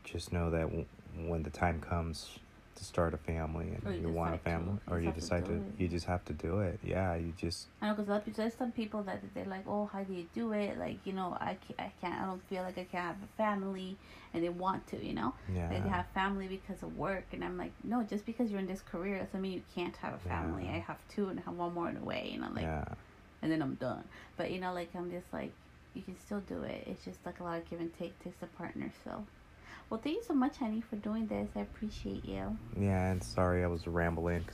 just 0.03 0.31
know 0.31 0.49
that 0.49 0.61
w- 0.63 0.85
when 1.27 1.43
the 1.43 1.49
time 1.49 1.81
comes 1.81 2.39
to 2.75 2.83
start 2.83 3.13
a 3.13 3.17
family 3.17 3.67
and 3.67 3.85
Or 3.85 3.91
you 3.91 4.07
you 4.07 4.09
want 4.09 4.33
a 4.33 4.37
decide 4.37 4.43
to. 4.45 4.49
family, 4.65 4.79
or 4.89 4.99
you 4.99 5.05
have 5.05 5.15
to 5.15 5.21
decide 5.21 5.45
to, 5.45 5.63
you 5.77 5.87
just 5.87 6.05
have 6.07 6.25
to 6.25 6.33
do 6.33 6.59
it. 6.59 6.79
Yeah, 6.83 7.15
you 7.15 7.33
just 7.37 7.67
I 7.81 7.87
know 7.89 7.95
because 7.95 8.35
there's 8.35 8.53
some 8.55 8.71
people 8.71 9.03
that 9.03 9.21
they're 9.35 9.45
like, 9.45 9.65
oh, 9.67 9.85
how 9.91 10.03
do 10.03 10.13
you 10.13 10.25
do 10.33 10.53
it? 10.53 10.79
Like, 10.79 10.97
you 11.05 11.13
know, 11.13 11.37
I 11.39 11.57
can't, 11.67 11.79
I 11.79 11.91
can't, 12.01 12.21
I 12.21 12.25
don't 12.25 12.43
feel 12.47 12.63
like 12.63 12.77
I 12.77 12.85
can 12.85 13.01
have 13.01 13.15
a 13.21 13.37
family, 13.37 13.97
and 14.33 14.43
they 14.43 14.49
want 14.49 14.87
to, 14.87 15.05
you 15.05 15.13
know, 15.13 15.33
yeah. 15.53 15.69
they 15.69 15.79
have 15.87 16.07
family 16.13 16.47
because 16.47 16.81
of 16.81 16.97
work, 16.97 17.25
and 17.33 17.43
I'm 17.43 17.57
like, 17.57 17.73
no, 17.83 18.03
just 18.03 18.25
because 18.25 18.49
you're 18.49 18.59
in 18.59 18.67
this 18.67 18.81
career 18.81 19.19
doesn't 19.19 19.39
mean 19.41 19.51
you 19.53 19.63
can't 19.75 19.95
have 19.97 20.13
a 20.13 20.29
family. 20.29 20.63
Yeah. 20.65 20.75
I 20.75 20.79
have 20.79 20.97
two 21.09 21.27
and 21.29 21.39
I 21.39 21.43
have 21.43 21.55
one 21.55 21.73
more 21.73 21.89
in 21.89 21.95
the 21.95 22.03
way, 22.05 22.29
you 22.33 22.39
know, 22.39 22.49
like, 22.53 22.63
yeah. 22.63 22.85
And 23.43 23.51
then 23.51 23.61
I'm 23.61 23.75
done. 23.75 24.03
But 24.37 24.49
you 24.51 24.59
know, 24.59 24.73
like 24.73 24.89
I'm 24.95 25.11
just 25.11 25.31
like, 25.31 25.51
you 25.93 26.01
can 26.01 26.17
still 26.19 26.39
do 26.39 26.63
it. 26.63 26.87
It's 26.87 27.05
just 27.05 27.19
like 27.25 27.39
a 27.41 27.43
lot 27.43 27.59
of 27.59 27.69
give 27.69 27.79
and 27.79 27.91
take 27.99 28.17
takes 28.23 28.41
a 28.41 28.47
partner. 28.57 28.91
So, 29.03 29.23
well, 29.89 29.99
thank 30.01 30.15
you 30.15 30.23
so 30.23 30.33
much, 30.33 30.57
honey, 30.57 30.81
for 30.89 30.95
doing 30.95 31.27
this. 31.27 31.49
I 31.55 31.59
appreciate 31.59 32.25
you. 32.25 32.57
Yeah, 32.79 33.11
and 33.11 33.21
sorry 33.21 33.63
I 33.63 33.67
was 33.67 33.85
rambling. 33.85 34.45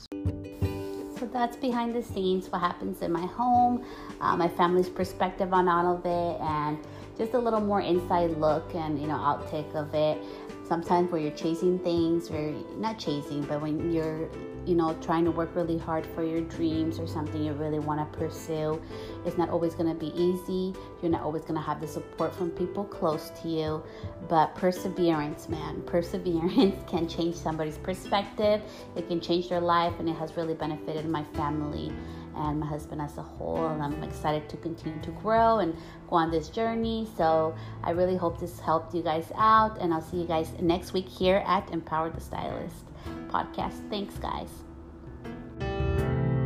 So 1.18 1.26
that's 1.26 1.56
behind 1.56 1.94
the 1.94 2.02
scenes, 2.02 2.48
what 2.48 2.60
happens 2.60 3.02
in 3.02 3.12
my 3.12 3.26
home, 3.26 3.84
uh, 4.20 4.36
my 4.36 4.48
family's 4.48 4.88
perspective 4.88 5.52
on 5.52 5.68
all 5.68 5.96
of 5.96 6.04
it, 6.04 6.40
and 6.40 6.78
just 7.16 7.34
a 7.34 7.38
little 7.38 7.60
more 7.60 7.82
inside 7.82 8.30
look 8.38 8.74
and 8.74 9.00
you 9.00 9.06
know 9.06 9.16
outtake 9.16 9.74
of 9.74 9.94
it. 9.94 10.18
Sometimes 10.66 11.10
where 11.10 11.20
you're 11.20 11.32
chasing 11.32 11.78
things, 11.80 12.30
or 12.30 12.52
not 12.76 12.98
chasing, 12.98 13.42
but 13.42 13.60
when 13.60 13.92
you're 13.92 14.28
you 14.66 14.74
know 14.74 14.96
trying 15.00 15.24
to 15.24 15.30
work 15.30 15.50
really 15.54 15.78
hard 15.78 16.06
for 16.14 16.22
your 16.22 16.40
dreams 16.42 16.98
or 16.98 17.06
something 17.06 17.42
you 17.42 17.52
really 17.52 17.78
want 17.78 18.00
to 18.00 18.18
pursue, 18.18 18.80
it's 19.24 19.38
not 19.38 19.48
always 19.50 19.74
going 19.74 19.88
to 19.88 19.94
be 19.94 20.12
easy. 20.20 20.74
You're 21.02 21.10
not 21.10 21.22
always 21.22 21.42
going 21.42 21.54
to 21.54 21.60
have 21.60 21.80
the 21.80 21.88
support 21.88 22.34
from 22.34 22.50
people 22.50 22.84
close 22.84 23.30
to 23.42 23.48
you, 23.48 23.82
but 24.28 24.54
perseverance, 24.54 25.48
man, 25.48 25.82
perseverance 25.86 26.76
can 26.88 27.08
change 27.08 27.36
somebody's 27.36 27.78
perspective. 27.78 28.60
It 28.96 29.08
can 29.08 29.20
change 29.20 29.48
their 29.48 29.60
life, 29.60 29.94
and 29.98 30.08
it 30.08 30.16
has 30.16 30.36
really 30.36 30.54
benefited 30.54 31.08
my 31.08 31.24
family 31.34 31.92
and 32.36 32.60
my 32.60 32.66
husband 32.66 33.00
as 33.00 33.16
a 33.18 33.22
whole. 33.22 33.68
And 33.68 33.82
I'm 33.82 34.02
excited 34.02 34.48
to 34.50 34.56
continue 34.56 35.00
to 35.02 35.10
grow 35.10 35.58
and 35.58 35.74
go 36.08 36.16
on 36.16 36.30
this 36.30 36.48
journey. 36.48 37.08
So 37.16 37.54
I 37.82 37.90
really 37.90 38.16
hope 38.16 38.38
this 38.38 38.60
helped 38.60 38.94
you 38.94 39.02
guys 39.02 39.30
out, 39.36 39.78
and 39.80 39.92
I'll 39.92 40.02
see 40.02 40.18
you 40.18 40.26
guys 40.26 40.52
next 40.60 40.92
week 40.92 41.08
here 41.08 41.42
at 41.46 41.70
Empower 41.72 42.10
the 42.10 42.20
Stylist 42.20 42.89
podcast. 43.30 43.88
Thanks, 43.90 44.18
guys. 44.18 44.69